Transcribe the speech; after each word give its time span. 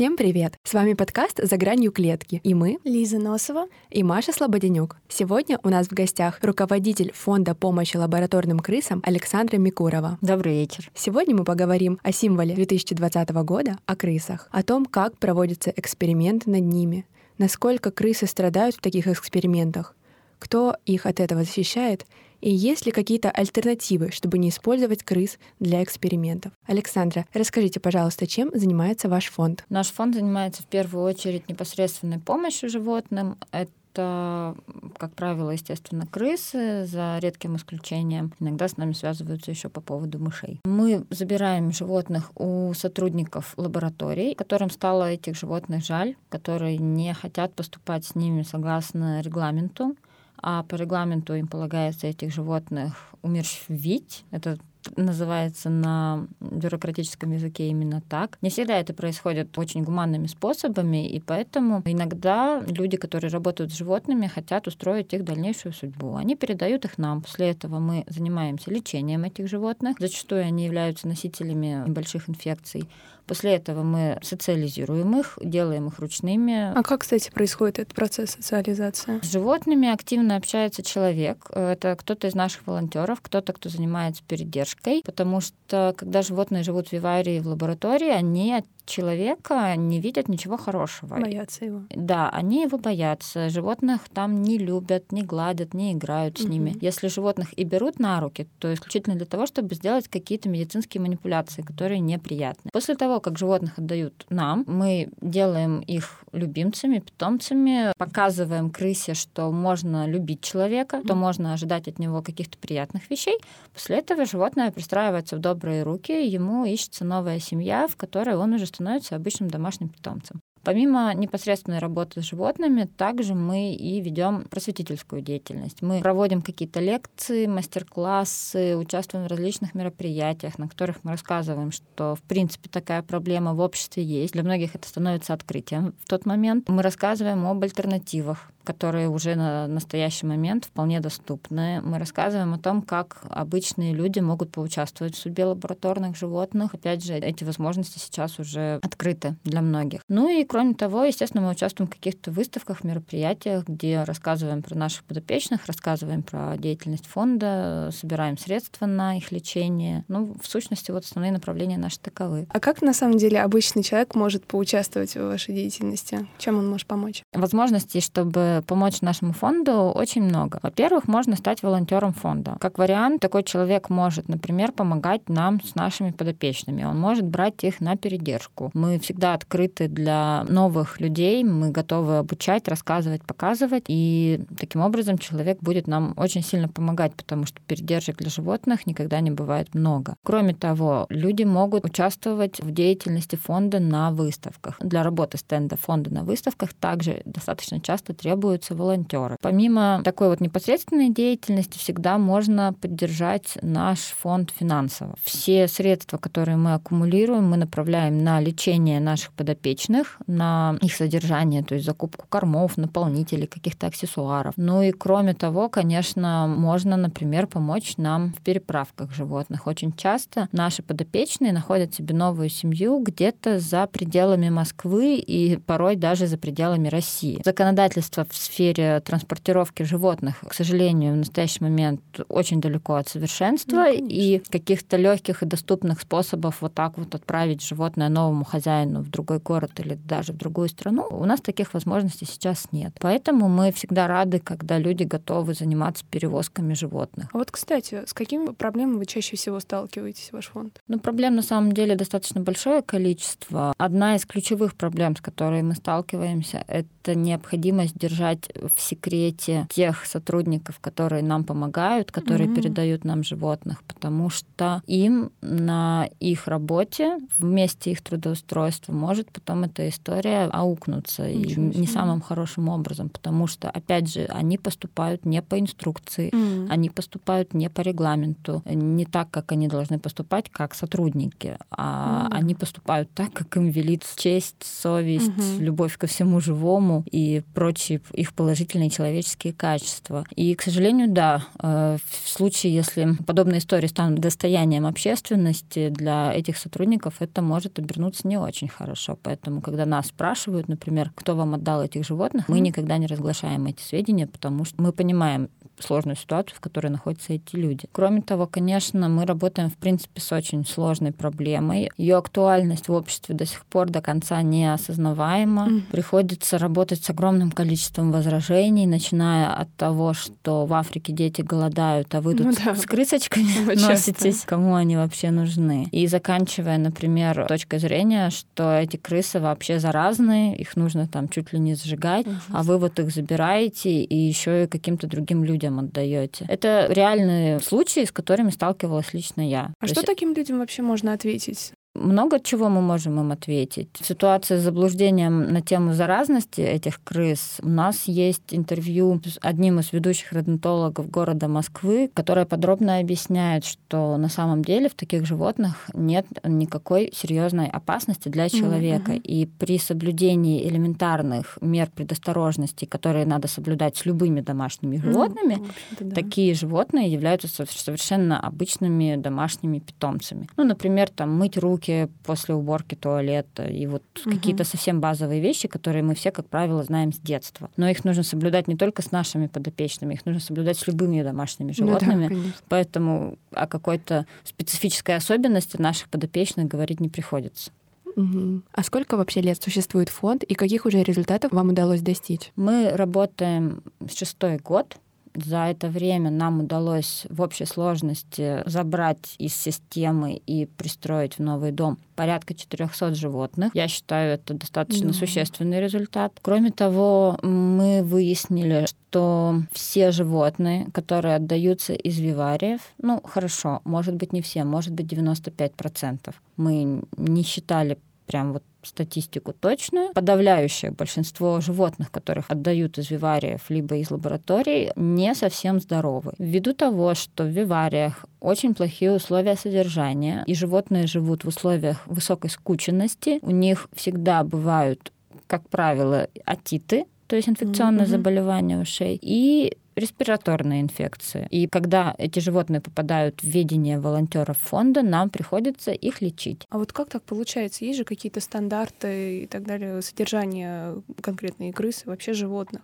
Всем 0.00 0.16
привет! 0.16 0.54
С 0.64 0.72
вами 0.72 0.94
подкаст 0.94 1.40
«За 1.42 1.58
гранью 1.58 1.92
клетки» 1.92 2.40
и 2.42 2.54
мы, 2.54 2.78
Лиза 2.84 3.18
Носова 3.18 3.66
и 3.90 4.02
Маша 4.02 4.32
Слободенюк. 4.32 4.96
Сегодня 5.10 5.60
у 5.62 5.68
нас 5.68 5.88
в 5.88 5.92
гостях 5.92 6.38
руководитель 6.40 7.12
Фонда 7.12 7.54
помощи 7.54 7.98
лабораторным 7.98 8.60
крысам 8.60 9.02
Александра 9.04 9.58
Микурова. 9.58 10.16
Добрый 10.22 10.54
вечер. 10.54 10.90
Сегодня 10.94 11.36
мы 11.36 11.44
поговорим 11.44 11.98
о 12.02 12.12
символе 12.12 12.54
2020 12.54 13.28
года, 13.44 13.76
о 13.84 13.94
крысах, 13.94 14.48
о 14.50 14.62
том, 14.62 14.86
как 14.86 15.18
проводятся 15.18 15.70
эксперименты 15.76 16.48
над 16.48 16.62
ними, 16.62 17.04
насколько 17.36 17.90
крысы 17.90 18.26
страдают 18.26 18.76
в 18.76 18.80
таких 18.80 19.06
экспериментах, 19.06 19.94
кто 20.38 20.76
их 20.86 21.04
от 21.04 21.20
этого 21.20 21.44
защищает 21.44 22.06
и 22.40 22.50
есть 22.50 22.86
ли 22.86 22.92
какие-то 22.92 23.30
альтернативы, 23.30 24.10
чтобы 24.10 24.38
не 24.38 24.48
использовать 24.48 25.02
крыс 25.02 25.38
для 25.58 25.82
экспериментов? 25.82 26.52
Александра, 26.66 27.26
расскажите, 27.34 27.80
пожалуйста, 27.80 28.26
чем 28.26 28.50
занимается 28.54 29.08
ваш 29.08 29.26
фонд? 29.26 29.64
Наш 29.68 29.88
фонд 29.88 30.14
занимается 30.14 30.62
в 30.62 30.66
первую 30.66 31.04
очередь 31.04 31.48
непосредственной 31.48 32.18
помощью 32.18 32.70
животным. 32.70 33.36
Это, 33.52 34.56
как 34.96 35.14
правило, 35.14 35.50
естественно, 35.50 36.06
крысы, 36.06 36.86
за 36.86 37.18
редким 37.20 37.56
исключением. 37.56 38.32
Иногда 38.40 38.68
с 38.68 38.76
нами 38.76 38.92
связываются 38.92 39.50
еще 39.50 39.68
по 39.68 39.80
поводу 39.80 40.18
мышей. 40.18 40.60
Мы 40.64 41.04
забираем 41.10 41.72
животных 41.72 42.30
у 42.36 42.72
сотрудников 42.74 43.54
лабораторий, 43.56 44.34
которым 44.34 44.70
стало 44.70 45.10
этих 45.12 45.36
животных 45.36 45.84
жаль, 45.84 46.16
которые 46.28 46.78
не 46.78 47.12
хотят 47.14 47.52
поступать 47.54 48.04
с 48.04 48.14
ними 48.14 48.42
согласно 48.42 49.20
регламенту 49.20 49.96
а 50.42 50.62
по 50.62 50.74
регламенту 50.74 51.34
им 51.34 51.46
полагается 51.46 52.06
этих 52.06 52.32
животных 52.32 53.14
умерщвить. 53.22 54.24
Это 54.30 54.58
называется 54.96 55.70
на 55.70 56.26
бюрократическом 56.40 57.32
языке 57.32 57.68
именно 57.68 58.02
так. 58.08 58.38
Не 58.42 58.50
всегда 58.50 58.78
это 58.78 58.94
происходит 58.94 59.56
очень 59.58 59.82
гуманными 59.82 60.26
способами, 60.26 61.08
и 61.08 61.20
поэтому 61.20 61.82
иногда 61.84 62.62
люди, 62.66 62.96
которые 62.96 63.30
работают 63.30 63.72
с 63.72 63.76
животными, 63.76 64.26
хотят 64.26 64.66
устроить 64.66 65.12
их 65.12 65.24
дальнейшую 65.24 65.72
судьбу. 65.72 66.16
Они 66.16 66.36
передают 66.36 66.84
их 66.84 66.98
нам. 66.98 67.22
После 67.22 67.50
этого 67.50 67.78
мы 67.78 68.04
занимаемся 68.08 68.70
лечением 68.70 69.24
этих 69.24 69.48
животных. 69.48 69.96
Зачастую 69.98 70.44
они 70.44 70.64
являются 70.64 71.08
носителями 71.08 71.84
небольших 71.86 72.28
инфекций. 72.28 72.88
После 73.26 73.54
этого 73.54 73.84
мы 73.84 74.18
социализируем 74.22 75.16
их, 75.20 75.38
делаем 75.40 75.86
их 75.86 76.00
ручными. 76.00 76.72
А 76.76 76.82
как, 76.82 77.02
кстати, 77.02 77.30
происходит 77.30 77.78
этот 77.78 77.94
процесс 77.94 78.30
социализации? 78.30 79.20
С 79.22 79.30
животными 79.30 79.88
активно 79.88 80.34
общается 80.34 80.82
человек. 80.82 81.48
Это 81.54 81.94
кто-то 81.94 82.26
из 82.26 82.34
наших 82.34 82.66
волонтеров, 82.66 83.20
кто-то, 83.20 83.52
кто 83.52 83.68
занимается 83.68 84.24
передержкой, 84.26 84.69
потому 85.04 85.40
что 85.40 85.94
когда 85.96 86.22
животные 86.22 86.62
живут 86.62 86.88
в 86.88 86.92
виварии 86.92 87.40
в 87.40 87.48
лаборатории, 87.48 88.10
они 88.10 88.52
человека 88.90 89.74
не 89.76 90.00
видят 90.00 90.28
ничего 90.28 90.56
хорошего. 90.56 91.18
Боятся 91.20 91.64
его. 91.64 91.82
Да, 91.90 92.28
они 92.28 92.62
его 92.62 92.76
боятся. 92.76 93.48
Животных 93.48 94.00
там 94.12 94.42
не 94.42 94.58
любят, 94.58 95.12
не 95.12 95.22
гладят, 95.22 95.74
не 95.74 95.92
играют 95.92 96.38
с 96.38 96.42
угу. 96.42 96.52
ними. 96.52 96.76
Если 96.80 97.08
животных 97.08 97.56
и 97.56 97.64
берут 97.64 98.00
на 98.00 98.20
руки, 98.20 98.48
то 98.58 98.72
исключительно 98.74 99.16
для 99.16 99.26
того, 99.26 99.46
чтобы 99.46 99.74
сделать 99.74 100.08
какие-то 100.08 100.48
медицинские 100.48 101.00
манипуляции, 101.00 101.62
которые 101.62 102.00
неприятны. 102.00 102.70
После 102.72 102.96
того, 102.96 103.20
как 103.20 103.38
животных 103.38 103.78
отдают 103.78 104.26
нам, 104.28 104.64
мы 104.66 105.08
делаем 105.20 105.80
их 105.80 106.24
любимцами, 106.32 106.98
питомцами, 106.98 107.92
показываем 107.96 108.70
крысе, 108.70 109.14
что 109.14 109.50
можно 109.52 110.06
любить 110.06 110.40
человека, 110.42 111.02
то 111.06 111.14
можно 111.14 111.52
ожидать 111.52 111.88
от 111.88 111.98
него 111.98 112.22
каких-то 112.22 112.58
приятных 112.58 113.08
вещей. 113.10 113.38
После 113.72 113.98
этого 113.98 114.26
животное 114.26 114.70
пристраивается 114.70 115.36
в 115.36 115.40
добрые 115.40 115.84
руки, 115.84 116.26
ему 116.26 116.64
ищется 116.64 117.04
новая 117.04 117.38
семья, 117.38 117.86
в 117.86 117.96
которой 117.96 118.36
он 118.36 118.52
уже 118.54 118.66
становится 118.66 118.79
обычным 119.16 119.50
домашним 119.50 119.88
питомцем. 119.88 120.40
Помимо 120.62 121.14
непосредственной 121.14 121.78
работы 121.78 122.20
с 122.20 122.24
животными, 122.24 122.84
также 122.84 123.34
мы 123.34 123.72
и 123.72 124.00
ведем 124.02 124.44
просветительскую 124.44 125.22
деятельность. 125.22 125.80
Мы 125.80 126.00
проводим 126.00 126.42
какие-то 126.42 126.80
лекции, 126.80 127.46
мастер-классы, 127.46 128.76
участвуем 128.76 129.24
в 129.24 129.28
различных 129.28 129.74
мероприятиях, 129.74 130.58
на 130.58 130.68
которых 130.68 131.02
мы 131.02 131.12
рассказываем, 131.12 131.72
что 131.72 132.14
в 132.14 132.22
принципе 132.22 132.68
такая 132.68 133.02
проблема 133.02 133.54
в 133.54 133.60
обществе 133.60 134.04
есть. 134.04 134.34
Для 134.34 134.42
многих 134.42 134.74
это 134.74 134.86
становится 134.86 135.32
открытием 135.32 135.94
в 136.04 136.06
тот 136.06 136.26
момент. 136.26 136.68
Мы 136.68 136.82
рассказываем 136.82 137.46
об 137.46 137.62
альтернативах 137.62 138.52
которые 138.70 139.08
уже 139.08 139.34
на 139.34 139.66
настоящий 139.66 140.26
момент 140.26 140.66
вполне 140.66 141.00
доступны. 141.00 141.80
Мы 141.82 141.98
рассказываем 141.98 142.54
о 142.54 142.58
том, 142.58 142.82
как 142.82 143.22
обычные 143.28 143.92
люди 143.92 144.20
могут 144.20 144.52
поучаствовать 144.52 145.16
в 145.16 145.18
судьбе 145.18 145.44
лабораторных 145.46 146.16
животных. 146.16 146.72
Опять 146.72 147.04
же, 147.04 147.14
эти 147.14 147.42
возможности 147.42 147.98
сейчас 147.98 148.38
уже 148.38 148.78
открыты 148.80 149.34
для 149.42 149.60
многих. 149.60 150.02
Ну 150.06 150.28
и 150.28 150.44
кроме 150.44 150.74
того, 150.74 151.02
естественно, 151.02 151.42
мы 151.42 151.50
участвуем 151.50 151.88
в 151.88 151.92
каких-то 151.92 152.30
выставках, 152.30 152.84
мероприятиях, 152.84 153.66
где 153.66 154.04
рассказываем 154.04 154.62
про 154.62 154.76
наших 154.76 155.02
подопечных, 155.02 155.66
рассказываем 155.66 156.22
про 156.22 156.56
деятельность 156.56 157.08
фонда, 157.08 157.90
собираем 157.92 158.38
средства 158.38 158.86
на 158.86 159.16
их 159.16 159.32
лечение. 159.32 160.04
Ну, 160.06 160.36
в 160.40 160.46
сущности, 160.46 160.92
вот 160.92 161.04
основные 161.04 161.32
направления 161.32 161.76
наши 161.76 161.98
таковы. 161.98 162.46
А 162.50 162.60
как 162.60 162.82
на 162.82 162.94
самом 162.94 163.18
деле 163.18 163.40
обычный 163.40 163.82
человек 163.82 164.14
может 164.14 164.46
поучаствовать 164.46 165.16
в 165.16 165.26
вашей 165.26 165.56
деятельности? 165.56 166.28
Чем 166.38 166.58
он 166.58 166.70
может 166.70 166.86
помочь? 166.86 167.24
Возможностей, 167.32 168.00
чтобы 168.00 168.59
помочь 168.62 169.00
нашему 169.00 169.32
фонду 169.32 169.92
очень 169.94 170.22
много. 170.22 170.58
Во-первых, 170.62 171.08
можно 171.08 171.36
стать 171.36 171.62
волонтером 171.62 172.12
фонда. 172.12 172.56
Как 172.60 172.78
вариант, 172.78 173.20
такой 173.20 173.42
человек 173.42 173.90
может, 173.90 174.28
например, 174.28 174.72
помогать 174.72 175.28
нам 175.28 175.60
с 175.62 175.74
нашими 175.74 176.10
подопечными. 176.10 176.84
Он 176.84 176.98
может 176.98 177.24
брать 177.24 177.62
их 177.64 177.80
на 177.80 177.96
передержку. 177.96 178.70
Мы 178.74 178.98
всегда 178.98 179.34
открыты 179.34 179.88
для 179.88 180.44
новых 180.48 181.00
людей, 181.00 181.44
мы 181.44 181.70
готовы 181.70 182.18
обучать, 182.18 182.68
рассказывать, 182.68 183.24
показывать. 183.24 183.84
И 183.88 184.40
таким 184.58 184.82
образом 184.82 185.18
человек 185.18 185.58
будет 185.60 185.86
нам 185.86 186.14
очень 186.16 186.42
сильно 186.42 186.68
помогать, 186.68 187.14
потому 187.14 187.46
что 187.46 187.60
передержек 187.66 188.16
для 188.18 188.30
животных 188.30 188.86
никогда 188.86 189.20
не 189.20 189.30
бывает 189.30 189.74
много. 189.74 190.16
Кроме 190.24 190.54
того, 190.54 191.06
люди 191.08 191.44
могут 191.44 191.84
участвовать 191.84 192.60
в 192.60 192.70
деятельности 192.70 193.36
фонда 193.36 193.80
на 193.80 194.10
выставках. 194.10 194.76
Для 194.80 195.02
работы 195.02 195.38
стенда 195.38 195.76
фонда 195.76 196.12
на 196.12 196.24
выставках 196.24 196.72
также 196.74 197.22
достаточно 197.24 197.80
часто 197.80 198.14
требуют 198.14 198.39
требуются 198.40 198.74
волонтеры. 198.74 199.36
Помимо 199.42 200.00
такой 200.02 200.28
вот 200.28 200.40
непосредственной 200.40 201.10
деятельности, 201.10 201.76
всегда 201.76 202.16
можно 202.16 202.72
поддержать 202.72 203.58
наш 203.60 203.98
фонд 203.98 204.50
финансово. 204.50 205.14
Все 205.22 205.68
средства, 205.68 206.16
которые 206.16 206.56
мы 206.56 206.74
аккумулируем, 206.74 207.50
мы 207.50 207.58
направляем 207.58 208.24
на 208.24 208.40
лечение 208.40 208.98
наших 208.98 209.32
подопечных, 209.32 210.18
на 210.26 210.78
их 210.80 210.94
содержание, 210.94 211.62
то 211.62 211.74
есть 211.74 211.86
закупку 211.86 212.24
кормов, 212.28 212.78
наполнителей, 212.78 213.46
каких-то 213.46 213.88
аксессуаров. 213.88 214.54
Ну 214.56 214.80
и 214.82 214.92
кроме 214.92 215.34
того, 215.34 215.68
конечно, 215.68 216.46
можно, 216.48 216.96
например, 216.96 217.46
помочь 217.46 217.98
нам 217.98 218.32
в 218.32 218.40
переправках 218.40 219.12
животных. 219.12 219.66
Очень 219.66 219.92
часто 219.92 220.48
наши 220.52 220.82
подопечные 220.82 221.52
находят 221.52 221.94
себе 221.94 222.14
новую 222.14 222.48
семью 222.48 223.00
где-то 223.00 223.58
за 223.58 223.86
пределами 223.86 224.48
Москвы 224.48 225.16
и 225.16 225.58
порой 225.58 225.96
даже 225.96 226.26
за 226.26 226.38
пределами 226.38 226.88
России. 226.88 227.42
Законодательство 227.44 228.24
в 228.32 228.36
сфере 228.36 229.00
транспортировки 229.00 229.82
животных, 229.82 230.40
к 230.46 230.54
сожалению, 230.54 231.14
в 231.14 231.16
настоящий 231.16 231.62
момент 231.62 232.00
очень 232.28 232.60
далеко 232.60 232.94
от 232.94 233.08
совершенства, 233.08 233.76
ну, 233.76 233.92
и 233.92 234.38
каких-то 234.50 234.96
легких 234.96 235.42
и 235.42 235.46
доступных 235.46 236.00
способов 236.00 236.62
вот 236.62 236.74
так 236.74 236.98
вот 236.98 237.14
отправить 237.14 237.62
животное 237.62 238.08
новому 238.08 238.44
хозяину 238.44 239.02
в 239.02 239.10
другой 239.10 239.38
город 239.38 239.72
или 239.78 239.94
даже 239.94 240.32
в 240.32 240.36
другую 240.36 240.68
страну, 240.68 241.06
у 241.10 241.24
нас 241.24 241.40
таких 241.40 241.74
возможностей 241.74 242.26
сейчас 242.26 242.68
нет. 242.72 242.94
Поэтому 243.00 243.48
мы 243.48 243.72
всегда 243.72 244.06
рады, 244.06 244.38
когда 244.38 244.78
люди 244.78 245.02
готовы 245.02 245.54
заниматься 245.54 246.04
перевозками 246.10 246.74
животных. 246.74 247.28
А 247.32 247.38
вот, 247.38 247.50
кстати, 247.50 248.02
с 248.06 248.14
какими 248.14 248.52
проблемами 248.52 248.98
вы 248.98 249.06
чаще 249.06 249.36
всего 249.36 249.60
сталкиваетесь, 249.60 250.32
ваш 250.32 250.46
фонд? 250.46 250.80
Ну, 250.88 250.98
проблем 250.98 251.36
на 251.36 251.42
самом 251.42 251.72
деле 251.72 251.96
достаточно 251.96 252.40
большое 252.40 252.82
количество. 252.82 253.72
Одна 253.78 254.16
из 254.16 254.24
ключевых 254.24 254.74
проблем, 254.74 255.16
с 255.16 255.20
которой 255.20 255.62
мы 255.62 255.74
сталкиваемся, 255.74 256.64
это 256.66 257.14
необходимость 257.14 257.96
держать 257.96 258.19
держать 258.20 258.50
в 258.54 258.80
секрете 258.80 259.66
тех 259.70 260.04
сотрудников, 260.04 260.78
которые 260.80 261.22
нам 261.22 261.44
помогают, 261.44 262.12
которые 262.12 262.48
mm-hmm. 262.48 262.54
передают 262.54 263.04
нам 263.04 263.22
животных, 263.22 263.82
потому 263.84 264.30
что 264.30 264.82
им 264.86 265.30
на 265.40 266.08
их 266.20 266.46
работе, 266.46 267.18
вместе 267.38 267.92
их 267.92 268.02
трудоустройства, 268.02 268.92
может 268.92 269.30
потом 269.30 269.64
эта 269.64 269.88
история 269.88 270.48
аукнуться 270.52 271.28
и 271.28 271.56
не 271.56 271.86
самым 271.86 272.20
хорошим 272.20 272.68
образом, 272.68 273.08
потому 273.08 273.46
что, 273.46 273.70
опять 273.70 274.12
же, 274.12 274.26
они 274.26 274.58
поступают 274.58 275.24
не 275.24 275.42
по 275.42 275.58
инструкции, 275.58 276.30
mm-hmm. 276.30 276.66
они 276.68 276.90
поступают 276.90 277.54
не 277.54 277.70
по 277.70 277.80
регламенту, 277.80 278.62
не 278.66 279.04
так, 279.04 279.30
как 279.30 279.52
они 279.52 279.68
должны 279.68 279.98
поступать, 279.98 280.50
как 280.50 280.74
сотрудники, 280.74 281.56
а 281.70 282.28
mm-hmm. 282.28 282.36
они 282.38 282.54
поступают 282.54 283.10
так, 283.14 283.32
как 283.32 283.56
им 283.56 283.68
велит 283.68 284.04
честь, 284.16 284.56
совесть, 284.62 285.30
mm-hmm. 285.30 285.58
любовь 285.58 285.96
ко 285.96 286.06
всему 286.06 286.40
живому 286.40 287.04
и 287.10 287.42
прочие 287.54 288.00
их 288.12 288.34
положительные 288.34 288.90
человеческие 288.90 289.52
качества. 289.52 290.24
И, 290.34 290.54
к 290.54 290.62
сожалению, 290.62 291.08
да, 291.08 291.44
э, 291.62 291.98
в 292.22 292.28
случае, 292.28 292.74
если 292.74 293.14
подобные 293.26 293.58
истории 293.58 293.86
станут 293.86 294.20
достоянием 294.20 294.86
общественности, 294.86 295.88
для 295.88 296.32
этих 296.32 296.56
сотрудников 296.56 297.16
это 297.20 297.42
может 297.42 297.78
обернуться 297.78 298.26
не 298.26 298.36
очень 298.36 298.68
хорошо. 298.68 299.18
Поэтому, 299.22 299.60
когда 299.60 299.86
нас 299.86 300.08
спрашивают, 300.08 300.68
например, 300.68 301.12
кто 301.14 301.34
вам 301.36 301.54
отдал 301.54 301.82
этих 301.82 302.06
животных, 302.06 302.48
мы 302.48 302.60
никогда 302.60 302.98
не 302.98 303.06
разглашаем 303.06 303.66
эти 303.66 303.82
сведения, 303.82 304.26
потому 304.26 304.64
что 304.64 304.82
мы 304.82 304.92
понимаем, 304.92 305.48
сложную 305.82 306.16
ситуацию, 306.16 306.56
в 306.56 306.60
которой 306.60 306.88
находятся 306.88 307.32
эти 307.32 307.56
люди. 307.56 307.88
Кроме 307.92 308.22
того, 308.22 308.46
конечно, 308.46 309.08
мы 309.08 309.26
работаем, 309.26 309.70
в 309.70 309.76
принципе, 309.76 310.20
с 310.20 310.32
очень 310.32 310.66
сложной 310.66 311.12
проблемой. 311.12 311.90
Ее 311.96 312.16
актуальность 312.16 312.88
в 312.88 312.92
обществе 312.92 313.34
до 313.34 313.46
сих 313.46 313.64
пор 313.66 313.90
до 313.90 314.00
конца 314.00 314.40
не 314.42 314.72
осознаваема. 314.72 315.82
Приходится 315.90 316.58
работать 316.58 317.04
с 317.04 317.10
огромным 317.10 317.50
количеством 317.50 317.99
возражений, 318.10 318.86
начиная 318.86 319.52
от 319.52 319.72
того, 319.76 320.12
что 320.14 320.66
в 320.66 320.74
Африке 320.74 321.12
дети 321.12 321.42
голодают, 321.42 322.14
а 322.14 322.20
вы 322.20 322.34
тут 322.34 322.46
ну, 322.46 322.52
да. 322.64 322.74
с 322.74 322.86
крысочками 322.86 323.74
носитесь, 323.86 324.42
кому 324.46 324.74
они 324.74 324.96
вообще 324.96 325.30
нужны. 325.30 325.86
И 325.92 326.06
заканчивая, 326.06 326.78
например, 326.78 327.46
точкой 327.46 327.78
зрения, 327.78 328.30
что 328.30 328.72
эти 328.72 328.96
крысы 328.96 329.38
вообще 329.38 329.78
заразные, 329.78 330.56
их 330.56 330.76
нужно 330.76 331.06
там 331.06 331.28
чуть 331.28 331.52
ли 331.52 331.58
не 331.58 331.74
сжигать, 331.74 332.26
uh 332.26 332.32
а 332.52 332.62
вы 332.62 332.78
вот 332.78 332.98
их 332.98 333.10
забираете 333.10 334.02
и 334.02 334.16
еще 334.16 334.64
и 334.64 334.66
каким-то 334.66 335.06
другим 335.06 335.44
людям 335.44 335.60
людям 335.60 335.78
отдаете. 335.78 336.46
Это 336.48 336.86
реальные 336.90 337.60
случаи, 337.60 338.04
с 338.04 338.12
которыми 338.12 338.50
сталкивалась 338.50 339.12
лично 339.12 339.48
я. 339.48 339.72
А 339.78 339.86
То 339.86 339.88
что 339.88 340.00
есть... 340.00 340.06
таким 340.06 340.34
людям 340.34 340.58
вообще 340.58 340.82
можно 340.82 341.12
ответить? 341.12 341.72
Много 342.00 342.40
чего 342.40 342.68
мы 342.68 342.80
можем 342.80 343.20
им 343.20 343.30
ответить. 343.30 343.90
Ситуация 344.00 344.58
с 344.58 344.62
заблуждением 344.62 345.52
на 345.52 345.60
тему 345.60 345.92
заразности 345.92 346.62
этих 346.62 347.02
крыс. 347.04 347.58
У 347.62 347.68
нас 347.68 348.04
есть 348.06 348.54
интервью 348.54 349.20
с 349.24 349.38
одним 349.42 349.80
из 349.80 349.92
ведущих 349.92 350.32
родонтологов 350.32 351.10
города 351.10 351.46
Москвы, 351.46 352.10
которая 352.14 352.46
подробно 352.46 352.98
объясняет, 352.98 353.66
что 353.66 354.16
на 354.16 354.28
самом 354.28 354.64
деле 354.64 354.88
в 354.88 354.94
таких 354.94 355.26
животных 355.26 355.90
нет 355.92 356.26
никакой 356.42 357.12
серьезной 357.14 357.68
опасности 357.68 358.28
для 358.28 358.48
человека. 358.48 359.12
Mm-hmm. 359.12 359.22
И 359.22 359.46
при 359.46 359.78
соблюдении 359.78 360.66
элементарных 360.66 361.58
мер 361.60 361.90
предосторожности, 361.94 362.86
которые 362.86 363.26
надо 363.26 363.46
соблюдать 363.46 363.98
с 363.98 364.06
любыми 364.06 364.40
домашними 364.40 364.96
животными, 364.96 365.56
mm-hmm. 365.56 365.96
да. 366.00 366.14
такие 366.14 366.54
животные 366.54 367.12
являются 367.12 367.48
совершенно 367.48 368.40
обычными 368.40 369.16
домашними 369.16 369.80
питомцами. 369.80 370.48
Ну, 370.56 370.64
например, 370.64 371.10
там 371.10 371.36
мыть 371.36 371.58
руки 371.58 371.89
руки 371.90 372.12
после 372.24 372.54
уборки 372.54 372.94
туалета 372.94 373.64
и 373.64 373.86
вот 373.86 374.02
угу. 374.24 374.30
какие-то 374.30 374.64
совсем 374.64 375.00
базовые 375.00 375.40
вещи, 375.40 375.68
которые 375.68 376.02
мы 376.02 376.14
все, 376.14 376.30
как 376.30 376.48
правило, 376.48 376.82
знаем 376.82 377.12
с 377.12 377.18
детства. 377.18 377.70
Но 377.76 377.88
их 377.88 378.04
нужно 378.04 378.22
соблюдать 378.22 378.68
не 378.68 378.76
только 378.76 379.02
с 379.02 379.12
нашими 379.12 379.46
подопечными, 379.46 380.14
их 380.14 380.26
нужно 380.26 380.40
соблюдать 380.40 380.78
с 380.78 380.86
любыми 380.86 381.22
домашними 381.22 381.72
животными. 381.72 382.28
Ну, 382.28 382.42
да, 382.42 382.50
Поэтому 382.68 383.38
о 383.52 383.66
какой-то 383.66 384.26
специфической 384.44 385.16
особенности 385.16 385.80
наших 385.80 386.08
подопечных 386.08 386.68
говорить 386.68 387.00
не 387.00 387.08
приходится. 387.08 387.70
Угу. 388.16 388.62
А 388.72 388.82
сколько 388.82 389.16
вообще 389.16 389.40
лет 389.40 389.62
существует 389.62 390.08
фонд 390.08 390.42
и 390.42 390.54
каких 390.54 390.84
уже 390.84 391.02
результатов 391.02 391.52
вам 391.52 391.68
удалось 391.68 392.00
достичь? 392.00 392.52
Мы 392.56 392.90
работаем 392.90 393.82
с 394.06 394.16
шестой 394.16 394.58
год. 394.58 394.96
За 395.34 395.66
это 395.66 395.88
время 395.88 396.30
нам 396.30 396.60
удалось 396.60 397.26
в 397.30 397.40
общей 397.40 397.64
сложности 397.64 398.62
забрать 398.66 399.36
из 399.38 399.54
системы 399.54 400.34
и 400.34 400.66
пристроить 400.66 401.38
в 401.38 401.42
новый 401.42 401.72
дом 401.72 401.98
порядка 402.16 402.54
400 402.54 403.14
животных. 403.14 403.74
Я 403.74 403.88
считаю, 403.88 404.34
это 404.34 404.54
достаточно 404.54 405.08
да. 405.08 405.12
существенный 405.14 405.80
результат. 405.80 406.38
Кроме 406.42 406.70
того, 406.70 407.38
мы 407.42 408.02
выяснили, 408.02 408.86
что 408.86 409.62
все 409.72 410.10
животные, 410.10 410.88
которые 410.92 411.36
отдаются 411.36 411.94
из 411.94 412.18
вивариев, 412.18 412.80
ну, 413.00 413.22
хорошо, 413.24 413.80
может 413.84 414.16
быть, 414.16 414.32
не 414.32 414.42
все, 414.42 414.64
может 414.64 414.92
быть, 414.92 415.06
95%. 415.06 416.34
Мы 416.56 417.02
не 417.16 417.42
считали 417.42 417.98
прям 418.30 418.52
вот 418.52 418.62
статистику 418.82 419.52
точную. 419.52 420.12
Подавляющее 420.12 420.92
большинство 420.92 421.60
животных, 421.60 422.12
которых 422.12 422.44
отдают 422.48 422.96
из 422.98 423.10
вивариев 423.10 423.62
либо 423.68 423.96
из 423.96 424.10
лабораторий, 424.10 424.92
не 424.94 425.34
совсем 425.34 425.80
здоровы. 425.80 426.32
Ввиду 426.38 426.72
того, 426.72 427.14
что 427.14 427.42
в 427.42 427.48
вивариях 427.48 428.24
очень 428.40 428.74
плохие 428.74 429.12
условия 429.12 429.56
содержания, 429.56 430.44
и 430.46 430.54
животные 430.54 431.08
живут 431.08 431.44
в 431.44 431.48
условиях 431.48 432.06
высокой 432.06 432.50
скученности, 432.50 433.40
у 433.42 433.50
них 433.50 433.88
всегда 433.94 434.44
бывают, 434.44 435.12
как 435.48 435.68
правило, 435.68 436.28
атиты, 436.44 437.06
то 437.26 437.36
есть 437.36 437.48
инфекционные 437.48 438.06
mm-hmm. 438.06 438.10
заболевания 438.10 438.78
ушей, 438.78 439.18
и 439.20 439.76
респираторные 440.00 440.80
инфекции. 440.80 441.46
И 441.50 441.68
когда 441.68 442.14
эти 442.18 442.40
животные 442.40 442.80
попадают 442.80 443.40
в 443.40 443.46
ведение 443.46 444.00
волонтеров 444.00 444.58
фонда, 444.58 445.02
нам 445.02 445.30
приходится 445.30 445.92
их 445.92 446.20
лечить. 446.20 446.66
А 446.70 446.78
вот 446.78 446.92
как 446.92 447.10
так 447.10 447.22
получается? 447.22 447.84
Есть 447.84 447.98
же 447.98 448.04
какие-то 448.04 448.40
стандарты 448.40 449.42
и 449.42 449.46
так 449.46 449.64
далее, 449.64 450.02
содержание 450.02 451.02
конкретной 451.20 451.72
крысы, 451.72 452.06
вообще 452.06 452.32
животных? 452.32 452.82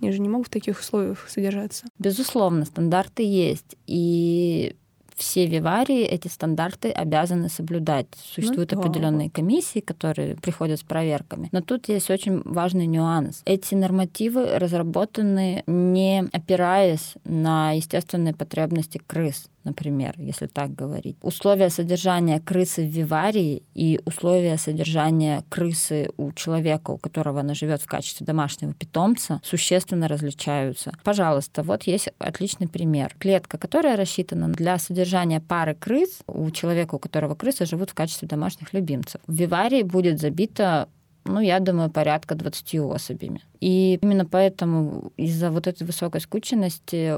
Они 0.00 0.12
же 0.12 0.20
не 0.20 0.28
могут 0.28 0.48
в 0.48 0.50
таких 0.50 0.78
условиях 0.78 1.26
содержаться. 1.28 1.86
Безусловно, 1.98 2.66
стандарты 2.66 3.22
есть. 3.22 3.76
И 3.86 4.76
все 5.16 5.46
виварии 5.46 6.02
эти 6.02 6.28
стандарты 6.28 6.90
обязаны 6.90 7.48
соблюдать. 7.48 8.06
Существуют 8.22 8.72
ну, 8.72 8.80
определенные 8.80 9.30
комиссии, 9.30 9.80
которые 9.80 10.36
приходят 10.36 10.78
с 10.78 10.82
проверками. 10.82 11.48
Но 11.52 11.62
тут 11.62 11.88
есть 11.88 12.10
очень 12.10 12.42
важный 12.44 12.86
нюанс. 12.86 13.42
Эти 13.44 13.74
нормативы 13.74 14.58
разработаны 14.58 15.64
не 15.66 16.24
опираясь 16.32 17.14
на 17.24 17.72
естественные 17.72 18.34
потребности 18.34 19.00
крыс 19.06 19.48
например, 19.66 20.14
если 20.16 20.46
так 20.46 20.74
говорить. 20.74 21.16
Условия 21.20 21.68
содержания 21.68 22.40
крысы 22.40 22.86
в 22.86 22.88
виварии 22.88 23.62
и 23.74 24.00
условия 24.06 24.56
содержания 24.56 25.44
крысы 25.50 26.08
у 26.16 26.32
человека, 26.32 26.92
у 26.92 26.98
которого 26.98 27.40
она 27.40 27.52
живет 27.52 27.82
в 27.82 27.86
качестве 27.86 28.24
домашнего 28.24 28.72
питомца, 28.72 29.40
существенно 29.44 30.08
различаются. 30.08 30.92
Пожалуйста, 31.04 31.62
вот 31.62 31.82
есть 31.82 32.08
отличный 32.18 32.68
пример. 32.68 33.14
Клетка, 33.18 33.58
которая 33.58 33.96
рассчитана 33.96 34.48
для 34.48 34.78
содержания 34.78 35.40
пары 35.40 35.74
крыс 35.74 36.20
у 36.26 36.50
человека, 36.50 36.94
у 36.94 36.98
которого 36.98 37.34
крысы 37.34 37.66
живут 37.66 37.90
в 37.90 37.94
качестве 37.94 38.28
домашних 38.28 38.72
любимцев. 38.72 39.20
В 39.26 39.34
виварии 39.34 39.82
будет 39.82 40.20
забито 40.20 40.88
ну, 41.26 41.40
я 41.40 41.60
думаю, 41.60 41.90
порядка 41.90 42.34
20 42.34 42.74
особями. 42.94 43.42
И 43.60 43.98
именно 44.02 44.24
поэтому 44.24 45.12
из-за 45.16 45.50
вот 45.50 45.66
этой 45.66 45.84
высокой 45.84 46.20
скученности, 46.20 47.16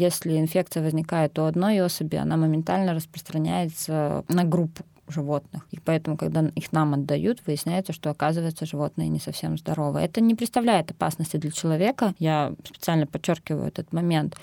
если 0.00 0.38
инфекция 0.38 0.82
возникает 0.82 1.38
у 1.38 1.42
одной 1.42 1.80
особи, 1.80 2.16
она 2.16 2.36
моментально 2.36 2.94
распространяется 2.94 4.24
на 4.28 4.44
группу 4.44 4.84
животных. 5.10 5.66
И 5.70 5.78
поэтому, 5.80 6.16
когда 6.16 6.46
их 6.54 6.72
нам 6.72 6.94
отдают, 6.94 7.40
выясняется, 7.46 7.92
что, 7.92 8.10
оказывается, 8.10 8.66
животные 8.66 9.08
не 9.08 9.20
совсем 9.20 9.56
здоровы. 9.56 10.00
Это 10.00 10.20
не 10.20 10.34
представляет 10.34 10.90
опасности 10.90 11.38
для 11.38 11.50
человека. 11.50 12.14
Я 12.18 12.54
специально 12.64 13.06
подчеркиваю 13.06 13.68
этот 13.68 13.92
момент. 13.92 14.36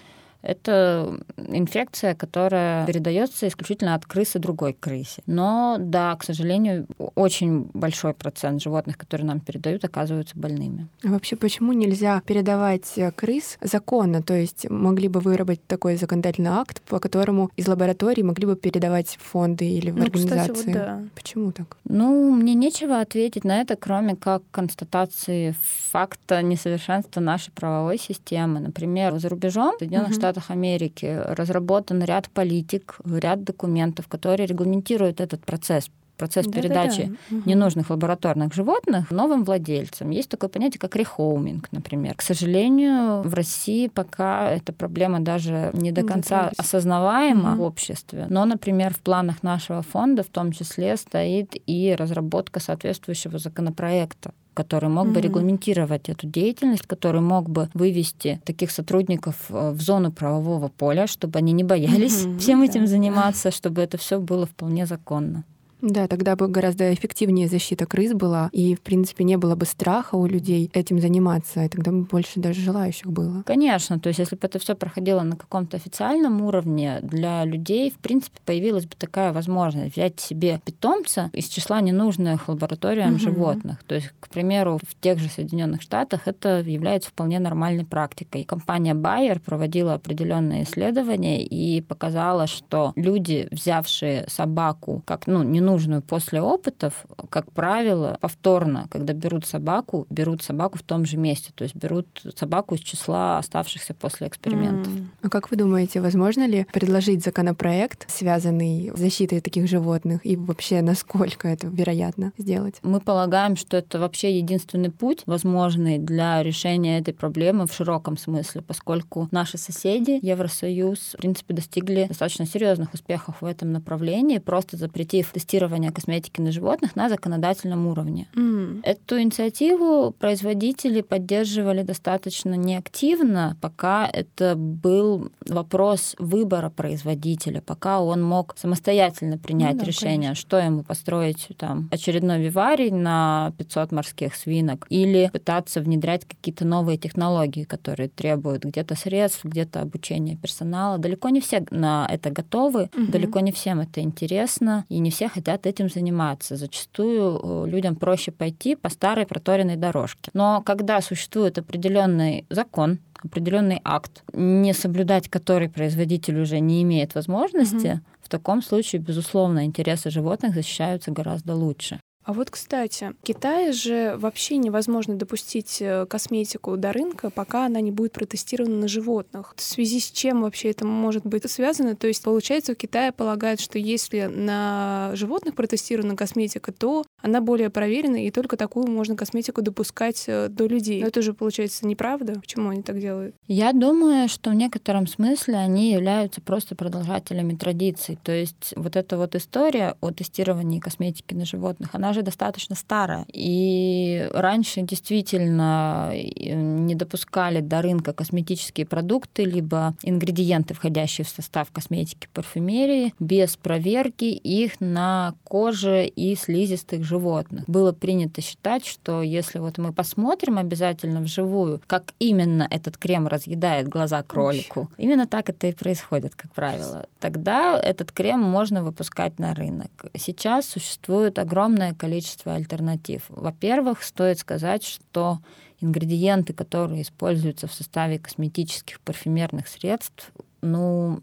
Это 0.46 1.20
инфекция, 1.38 2.16
которая 2.16 2.86
передается 2.86 3.48
исключительно 3.48 3.96
от 3.96 4.06
крысы 4.06 4.40
другой 4.40 4.74
крысе. 4.74 5.22
Но 5.26 5.78
да, 5.80 6.16
к 6.16 6.24
сожалению, 6.24 6.88
очень 7.16 7.70
большой 7.74 8.14
процент 8.14 8.62
животных, 8.62 8.98
которые 8.98 9.28
нам 9.28 9.40
передают, 9.40 9.84
оказываются 9.84 10.38
больными. 10.38 10.88
А 11.04 11.08
вообще, 11.08 11.36
почему 11.36 11.74
нельзя 11.74 12.22
передавать 12.26 12.94
э, 12.98 13.12
крыс 13.12 13.58
законно? 13.62 14.22
То 14.22 14.36
есть 14.36 14.70
могли 14.70 15.08
бы 15.08 15.20
выработать 15.20 15.66
такой 15.66 15.96
законодательный 15.96 16.52
акт, 16.52 16.82
по 16.84 17.00
которому 17.00 17.50
из 17.56 17.68
лаборатории 17.68 18.22
могли 18.22 18.46
бы 18.46 18.56
передавать 18.56 19.18
в 19.20 19.24
фонды 19.24 19.66
или 19.66 19.92
в 19.92 19.98
ну, 19.98 20.04
организации? 20.04 20.54
Кстати, 20.54 20.68
вот 20.68 20.74
да. 20.74 21.04
Почему 21.16 21.52
так? 21.52 21.78
Ну, 21.86 22.32
мне 22.32 22.54
нечего 22.54 23.02
ответить 23.02 23.44
на 23.44 23.62
это, 23.62 23.76
кроме 23.76 24.16
как 24.16 24.44
констатации 24.52 25.56
факта 25.92 26.42
несовершенства 26.42 27.20
нашей 27.22 27.52
правовой 27.52 27.98
системы. 27.98 28.60
Например, 28.60 29.18
за 29.18 29.30
рубежом 29.30 29.76
в 29.76 29.80
Соединенных 29.80 30.12
uh-huh. 30.12 30.16
Штатах 30.16 30.35
Америки 30.50 31.22
разработан 31.26 32.04
ряд 32.04 32.30
политик, 32.30 32.98
ряд 33.06 33.44
документов, 33.44 34.08
которые 34.08 34.48
регламентируют 34.48 35.22
этот 35.22 35.46
процесс 35.46 35.90
процесс 36.18 36.46
да, 36.46 36.52
передачи 36.52 37.06
да, 37.30 37.38
да. 37.38 37.42
ненужных 37.46 37.90
лабораторных 37.90 38.54
животных 38.54 39.12
новым 39.12 39.44
владельцам. 39.44 40.10
Есть 40.10 40.30
такое 40.30 40.50
понятие, 40.50 40.80
как 40.80 40.96
рехоуминг, 40.96 41.70
например. 41.72 42.16
К 42.16 42.22
сожалению, 42.22 43.22
в 43.22 43.34
России 43.34 43.88
пока 43.88 44.50
эта 44.50 44.74
проблема 44.74 45.20
даже 45.20 45.72
не 45.74 45.92
до 45.92 46.04
конца 46.04 46.52
осознаваема 46.58 47.54
угу. 47.54 47.64
в 47.64 47.66
обществе. 47.66 48.28
Но, 48.30 48.46
например, 48.46 48.94
в 48.94 49.00
планах 49.00 49.44
нашего 49.44 49.82
фонда 49.82 50.24
в 50.24 50.28
том 50.28 50.52
числе 50.52 50.98
стоит 50.98 51.56
и 51.66 51.96
разработка 51.98 52.60
соответствующего 52.60 53.38
законопроекта 53.38 54.34
который 54.56 54.90
мог 54.90 55.10
бы 55.10 55.22
регламентировать 55.22 56.10
эту 56.10 56.26
деятельность, 56.26 56.88
который 56.88 57.22
мог 57.22 57.50
бы 57.50 57.70
вывести 57.76 58.42
таких 58.46 58.72
сотрудников 58.72 59.36
э, 59.50 59.72
в 59.72 59.82
зону 59.82 60.12
правового 60.12 60.70
поля, 60.70 61.06
чтобы 61.06 61.38
они 61.38 61.52
не 61.54 61.64
боялись 61.64 62.26
всем 62.40 62.64
этим 62.64 62.88
заниматься, 62.88 63.52
чтобы 63.52 63.82
это 63.82 63.98
все 63.98 64.20
было 64.20 64.48
вполне 64.48 64.88
законно. 64.88 65.44
Да, 65.82 66.08
тогда 66.08 66.36
бы 66.36 66.48
гораздо 66.48 66.94
эффективнее 66.94 67.48
защита 67.48 67.86
крыс 67.86 68.14
была, 68.14 68.50
и, 68.52 68.76
в 68.76 68.82
принципе, 68.82 69.24
не 69.24 69.38
было 69.38 69.56
бы 69.56 69.66
страха 69.66 70.16
у 70.16 70.26
людей 70.26 70.70
этим 70.74 71.00
заниматься, 71.00 71.64
и 71.64 71.70
тогда 71.70 71.92
бы 71.92 72.04
больше 72.04 72.40
даже 72.40 72.62
желающих 72.62 73.08
было. 73.08 73.44
Конечно, 73.46 74.00
то 74.00 74.08
есть 74.08 74.20
если 74.20 74.36
бы 74.36 74.42
это 74.44 74.60
все 74.60 74.76
проходило 74.76 75.22
на 75.22 75.36
каком-то 75.36 75.78
официальном 75.78 76.42
уровне, 76.42 77.00
для 77.02 77.44
людей, 77.46 77.92
в 77.92 77.98
принципе, 77.98 78.40
появилась 78.46 78.86
бы 78.86 78.96
такая 78.98 79.34
возможность 79.34 79.96
взять 79.96 80.20
себе 80.20 80.62
питомца 80.64 81.30
из 81.34 81.48
числа 81.48 81.82
ненужных 81.82 82.48
лабораториям 82.48 83.16
угу. 83.16 83.20
животных. 83.20 83.84
То 83.84 83.96
есть, 83.96 84.12
к 84.20 84.30
примеру, 84.30 84.80
в 84.88 85.00
тех 85.02 85.20
же 85.20 85.30
Соединенных 85.30 85.82
Штатах 85.82 86.28
это 86.28 86.62
является 86.62 87.10
вполне 87.10 87.40
нормальной 87.40 87.86
практикой. 87.86 88.44
Компания 88.44 88.94
Bayer 88.94 89.40
проводила 89.40 89.94
определенные 89.94 90.64
исследования 90.64 91.44
и 91.44 91.82
показала, 91.82 92.48
что 92.48 92.94
люди, 92.96 93.48
взявшие 93.52 94.26
собаку 94.28 95.04
как 95.06 95.28
ну, 95.28 95.44
ненужную 95.66 96.02
после 96.02 96.42
опытов, 96.42 97.06
как 97.30 97.52
правило, 97.52 98.18
повторно, 98.22 98.88
когда 98.90 99.14
берут 99.14 99.46
собаку, 99.46 100.06
берут 100.10 100.44
собаку 100.44 100.78
в 100.78 100.84
том 100.84 101.06
же 101.06 101.18
месте, 101.18 101.52
то 101.56 101.64
есть 101.64 101.76
берут 101.76 102.08
собаку 102.36 102.76
из 102.76 102.82
числа 102.82 103.40
оставшихся 103.40 103.94
после 103.94 104.28
экспериментов. 104.28 104.94
Mm. 104.94 105.06
А 105.24 105.30
как 105.30 105.52
вы 105.52 105.58
думаете, 105.58 106.02
возможно 106.02 106.48
ли 106.48 106.66
предложить 106.72 107.24
законопроект, 107.24 108.10
связанный 108.10 108.92
с 108.96 109.00
защитой 109.00 109.42
таких 109.42 109.68
животных, 109.68 110.26
и 110.26 110.36
вообще 110.36 110.82
насколько 110.82 111.48
это 111.48 111.68
вероятно 111.68 112.32
сделать? 112.38 112.76
Мы 112.84 113.00
полагаем, 113.00 113.56
что 113.56 113.78
это 113.78 114.00
вообще 114.00 114.38
единственный 114.38 114.92
путь, 114.92 115.24
возможный 115.26 115.98
для 115.98 116.44
решения 116.44 117.00
этой 117.00 117.14
проблемы 117.14 117.66
в 117.68 117.74
широком 117.74 118.18
смысле, 118.18 118.62
поскольку 118.62 119.28
наши 119.32 119.58
соседи, 119.58 120.20
Евросоюз, 120.22 121.16
в 121.16 121.18
принципе, 121.18 121.54
достигли 121.54 122.06
достаточно 122.08 122.46
серьезных 122.46 122.94
успехов 122.94 123.38
в 123.42 123.46
этом 123.46 123.72
направлении, 123.72 124.38
просто 124.38 124.78
запретив 124.78 125.32
тестирование 125.32 125.55
косметики 125.92 126.42
на 126.42 126.52
животных 126.52 126.96
на 126.96 127.10
законодательном 127.10 127.88
уровне. 127.88 128.28
Mm. 128.36 128.82
Эту 128.84 129.20
инициативу 129.20 130.12
производители 130.12 131.02
поддерживали 131.02 131.82
достаточно 131.82 132.56
неактивно, 132.56 133.58
пока 133.62 134.08
это 134.12 134.56
был 134.56 135.32
вопрос 135.48 136.16
выбора 136.20 136.70
производителя, 136.70 137.62
пока 137.62 138.02
он 138.02 138.24
мог 138.24 138.56
самостоятельно 138.58 139.38
принять 139.38 139.74
ну, 139.74 139.80
да, 139.80 139.86
решение, 139.86 140.30
конечно. 140.30 140.36
что 140.36 140.58
ему 140.58 140.84
построить 140.84 141.48
там 141.58 141.90
очередной 141.92 142.42
виварий 142.42 142.92
на 142.92 143.54
500 143.58 143.92
морских 143.92 144.36
свинок 144.36 144.86
или 144.90 145.30
пытаться 145.32 145.82
внедрять 145.82 146.26
какие-то 146.26 146.66
новые 146.66 146.98
технологии, 146.98 147.64
которые 147.64 148.10
требуют 148.10 148.66
где-то 148.66 148.96
средств, 148.96 149.46
где-то 149.46 149.82
обучения 149.82 150.36
персонала. 150.36 150.98
Далеко 150.98 151.30
не 151.30 151.42
все 151.42 151.64
на 151.72 152.08
это 152.10 152.30
готовы, 152.30 152.90
угу. 152.96 153.12
далеко 153.12 153.40
не 153.40 153.52
всем 153.52 153.80
это 153.80 154.02
интересно, 154.02 154.86
и 154.90 155.00
не 155.00 155.12
все 155.12 155.30
хотят 155.46 155.68
этим 155.68 155.90
заниматься. 155.90 156.56
Зачастую 156.56 157.40
э, 157.66 157.70
людям 157.70 157.96
проще 157.96 158.32
пойти 158.32 158.76
по 158.76 158.90
старой 158.90 159.26
проторенной 159.26 159.76
дорожке. 159.76 160.32
Но 160.34 160.62
когда 160.66 161.02
существует 161.02 161.58
определенный 161.58 162.46
закон, 162.50 162.98
определенный 163.24 163.80
акт, 163.84 164.24
не 164.34 164.74
соблюдать 164.74 165.30
который 165.30 165.70
производитель 165.70 166.40
уже 166.40 166.60
не 166.60 166.82
имеет 166.82 167.16
возможности, 167.16 167.88
угу. 167.88 168.00
в 168.22 168.30
таком 168.30 168.62
случае, 168.64 169.02
безусловно, 169.02 169.66
интересы 169.66 170.10
животных 170.10 170.56
защищаются 170.56 171.12
гораздо 171.12 171.54
лучше. 171.54 172.00
А 172.26 172.34
вот, 172.34 172.50
кстати, 172.50 173.14
в 173.22 173.24
Китае 173.24 173.72
же 173.72 174.16
вообще 174.18 174.58
невозможно 174.58 175.16
допустить 175.16 175.78
э, 175.80 176.08
косметику 176.08 176.76
до 176.76 176.92
рынка, 176.92 177.30
пока 177.30 177.68
она 177.68 177.82
не 177.82 177.92
будет 177.92 178.14
протестирована 178.14 178.78
на 178.78 178.88
животных. 178.88 179.54
В 179.56 179.62
связи 179.62 180.00
с 180.00 180.10
чем 180.10 180.42
вообще 180.42 180.72
это 180.72 180.88
может 180.88 181.24
быть 181.24 181.50
связано? 181.50 181.96
То 181.96 182.08
есть, 182.08 182.24
получается, 182.24 182.74
в 182.74 182.78
Китае 182.78 183.12
полагают, 183.12 183.60
что 183.60 183.78
если 183.78 184.24
на 184.24 185.12
животных 185.14 185.54
протестирована 185.54 186.16
косметика, 186.16 186.72
то 186.72 187.06
она 187.22 187.42
более 187.42 187.70
проверена, 187.70 188.26
и 188.26 188.32
только 188.32 188.58
такую 188.58 188.88
можно 188.88 189.16
косметику 189.16 189.62
допускать 189.62 190.24
э, 190.26 190.48
до 190.50 190.66
людей. 190.66 191.02
Но 191.02 191.08
это 191.08 191.22
же, 191.22 191.34
получается, 191.34 191.86
неправда. 191.86 192.40
Почему 192.40 192.70
они 192.70 192.82
так 192.82 193.00
делают? 193.00 193.36
Я 193.48 193.72
думаю, 193.72 194.30
что 194.30 194.50
в 194.50 194.56
некотором 194.56 195.06
смысле 195.06 195.58
они 195.58 195.92
являются 195.92 196.42
просто 196.42 196.76
продолжателями 196.76 197.56
традиций. 197.56 198.18
То 198.24 198.32
есть 198.32 198.74
вот 198.76 198.96
эта 198.96 199.16
вот 199.16 199.36
история 199.36 199.96
о 200.02 200.10
тестировании 200.10 200.80
косметики 200.80 201.36
на 201.36 201.46
животных, 201.46 201.90
она 201.94 202.15
же 202.16 202.24
достаточно 202.24 202.76
старая. 202.76 203.26
И 203.32 204.28
раньше 204.34 204.82
действительно 204.82 206.12
э, 206.14 206.54
не 206.54 206.96
допускали 206.96 207.62
до 207.62 207.82
рынка 207.82 208.14
косметические 208.14 208.86
продукты, 208.86 209.44
либо 209.44 209.94
ингредиенты, 210.04 210.74
входящие 210.74 211.26
в 211.26 211.30
состав 211.30 211.72
косметики, 211.72 212.28
парфюмерии, 212.34 213.14
без 213.20 213.58
проверки 213.58 214.26
их 214.26 214.82
на 214.82 215.36
коже 215.44 216.06
и 216.06 216.36
слизистых 216.36 217.04
животных. 217.04 217.66
Было 217.68 217.92
принято 217.92 218.42
считать, 218.42 218.86
что 218.86 219.22
если 219.22 219.60
вот 219.60 219.78
мы 219.78 219.94
посмотрим 219.94 220.58
обязательно 220.58 221.22
вживую, 221.22 221.82
как 221.88 222.14
именно 222.20 222.68
этот 222.70 222.98
крем 222.98 223.28
разъедает 223.28 223.88
глаза 223.88 224.24
кролику, 224.24 224.90
именно 224.98 225.28
так 225.28 225.50
это 225.50 225.68
и 225.68 225.74
происходит, 225.74 226.36
как 226.36 226.52
правило, 226.54 227.06
тогда 227.20 227.80
этот 227.80 228.12
крем 228.12 228.42
можно 228.42 228.84
выпускать 228.84 229.40
на 229.40 229.54
рынок. 229.54 229.92
Сейчас 230.18 230.68
существует 230.68 231.40
огромное 231.40 231.94
количество 231.94 232.05
количество 232.06 232.54
альтернатив. 232.54 233.24
Во-первых, 233.30 234.04
стоит 234.04 234.38
сказать, 234.38 234.84
что 234.84 235.40
ингредиенты, 235.82 236.54
которые 236.54 237.02
используются 237.02 237.68
в 237.68 237.74
составе 237.74 238.20
косметических 238.20 239.02
парфюмерных 239.02 239.68
средств, 239.68 240.32
ну, 240.62 241.22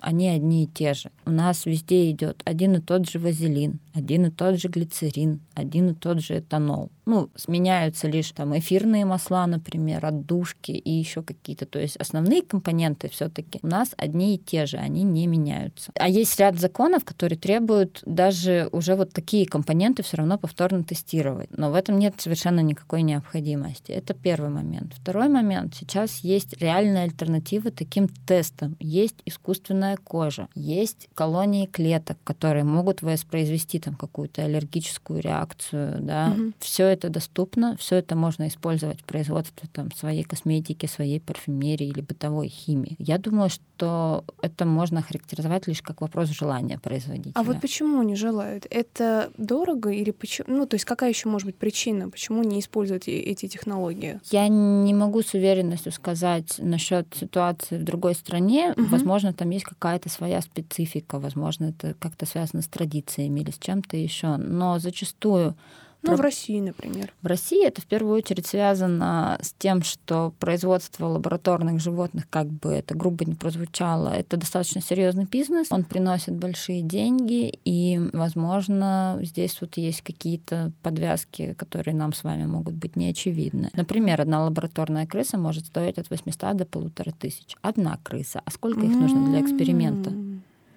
они 0.00 0.28
одни 0.28 0.64
и 0.64 0.66
те 0.66 0.94
же. 0.94 1.10
У 1.26 1.30
нас 1.30 1.66
везде 1.66 2.10
идет 2.10 2.42
один 2.44 2.76
и 2.76 2.80
тот 2.80 3.08
же 3.08 3.18
вазелин, 3.18 3.80
один 3.94 4.26
и 4.26 4.30
тот 4.30 4.60
же 4.60 4.68
глицерин, 4.68 5.40
один 5.54 5.90
и 5.90 5.94
тот 5.94 6.20
же 6.20 6.38
этанол. 6.38 6.90
Ну, 7.06 7.28
сменяются 7.34 8.06
лишь 8.06 8.30
там 8.30 8.56
эфирные 8.56 9.04
масла, 9.04 9.46
например, 9.46 10.04
отдушки 10.06 10.70
и 10.70 10.90
еще 10.90 11.22
какие-то. 11.22 11.66
То 11.66 11.80
есть 11.80 11.96
основные 11.96 12.42
компоненты 12.42 13.08
все-таки 13.08 13.58
у 13.62 13.66
нас 13.66 13.90
одни 13.96 14.36
и 14.36 14.38
те 14.38 14.66
же, 14.66 14.76
они 14.76 15.02
не 15.02 15.26
меняются. 15.26 15.90
А 15.98 16.08
есть 16.08 16.38
ряд 16.38 16.58
законов, 16.58 17.04
которые 17.04 17.38
требуют 17.38 18.02
даже 18.06 18.68
уже 18.70 18.94
вот 18.94 19.12
такие 19.12 19.46
компоненты 19.46 20.02
все 20.02 20.18
равно 20.18 20.38
повторно 20.38 20.84
тестировать. 20.84 21.50
Но 21.56 21.70
в 21.70 21.74
этом 21.74 21.98
нет 21.98 22.14
совершенно 22.18 22.60
никакой 22.60 23.02
необходимости. 23.02 23.90
Это 23.90 24.14
первый 24.14 24.50
момент. 24.50 24.94
Второй 24.94 25.28
момент. 25.28 25.74
Сейчас 25.74 26.18
есть 26.18 26.60
реальные 26.60 27.04
альтернативы 27.04 27.70
таким 27.70 28.08
тестам. 28.08 28.76
Есть 28.78 29.16
искусственная 29.24 29.89
кожа, 29.96 30.48
есть 30.54 31.08
колонии 31.14 31.66
клеток, 31.66 32.18
которые 32.24 32.64
могут 32.64 33.02
воспроизвести 33.02 33.78
там 33.78 33.94
какую-то 33.94 34.44
аллергическую 34.44 35.20
реакцию, 35.20 35.98
да. 36.00 36.34
Угу. 36.36 36.52
Все 36.58 36.86
это 36.86 37.08
доступно, 37.08 37.76
все 37.76 37.96
это 37.96 38.16
можно 38.16 38.48
использовать 38.48 39.00
в 39.00 39.04
производстве 39.04 39.68
там, 39.72 39.92
своей 39.92 40.22
косметики, 40.22 40.86
своей 40.86 41.20
парфюмерии 41.20 41.88
или 41.88 42.00
бытовой 42.00 42.48
химии. 42.48 42.96
Я 42.98 43.18
думаю, 43.18 43.50
что 43.50 44.24
это 44.42 44.64
можно 44.64 45.02
характеризовать 45.02 45.66
лишь 45.66 45.82
как 45.82 46.00
вопрос 46.00 46.28
желания 46.28 46.78
производителя. 46.78 47.32
А 47.34 47.42
вот 47.42 47.60
почему 47.60 48.02
не 48.02 48.16
желают? 48.16 48.66
Это 48.70 49.30
дорого 49.36 49.90
или 49.90 50.10
почему? 50.10 50.48
Ну, 50.48 50.66
то 50.66 50.74
есть 50.74 50.84
какая 50.84 51.10
еще 51.10 51.28
может 51.28 51.46
быть 51.46 51.56
причина, 51.56 52.08
почему 52.10 52.42
не 52.42 52.60
использовать 52.60 53.08
эти 53.08 53.48
технологии? 53.48 54.20
Я 54.30 54.48
не 54.48 54.94
могу 54.94 55.22
с 55.22 55.34
уверенностью 55.34 55.92
сказать 55.92 56.54
насчет 56.58 57.06
ситуации 57.14 57.78
в 57.78 57.84
другой 57.84 58.14
стране. 58.14 58.72
Угу. 58.76 58.86
Возможно, 58.86 59.32
там 59.32 59.50
есть 59.50 59.64
какая-то 59.80 60.10
своя 60.10 60.42
специфика, 60.42 61.18
возможно, 61.18 61.70
это 61.70 61.94
как-то 61.94 62.26
связано 62.26 62.62
с 62.62 62.68
традициями 62.68 63.40
или 63.40 63.50
с 63.50 63.58
чем-то 63.58 63.96
еще. 63.96 64.36
Но 64.36 64.78
зачастую 64.78 65.56
ну, 66.02 66.16
в 66.16 66.20
России, 66.20 66.60
например. 66.60 67.12
В 67.22 67.26
России 67.26 67.66
это 67.66 67.80
в 67.82 67.86
первую 67.86 68.16
очередь 68.16 68.46
связано 68.46 69.38
с 69.42 69.52
тем, 69.52 69.82
что 69.82 70.32
производство 70.38 71.06
лабораторных 71.06 71.80
животных, 71.80 72.26
как 72.30 72.46
бы 72.46 72.70
это 72.70 72.94
грубо 72.94 73.24
не 73.24 73.34
прозвучало, 73.34 74.08
это 74.08 74.36
достаточно 74.36 74.80
серьезный 74.80 75.24
бизнес. 75.24 75.68
Он 75.70 75.84
приносит 75.84 76.34
большие 76.34 76.82
деньги, 76.82 77.58
и, 77.64 78.00
возможно, 78.12 79.18
здесь 79.22 79.58
вот 79.60 79.76
есть 79.76 80.02
какие-то 80.02 80.72
подвязки, 80.82 81.54
которые 81.54 81.94
нам 81.94 82.12
с 82.12 82.24
вами 82.24 82.46
могут 82.46 82.74
быть 82.74 82.96
неочевидны. 82.96 83.70
Например, 83.74 84.20
одна 84.20 84.44
лабораторная 84.44 85.06
крыса 85.06 85.38
может 85.38 85.66
стоить 85.66 85.98
от 85.98 86.08
800 86.08 86.56
до 86.56 86.64
полутора 86.64 87.12
тысяч. 87.12 87.56
Одна 87.62 87.98
крыса. 88.02 88.40
А 88.44 88.50
сколько 88.50 88.80
их 88.80 88.94
нужно 88.94 89.28
для 89.28 89.42
эксперимента? 89.42 90.29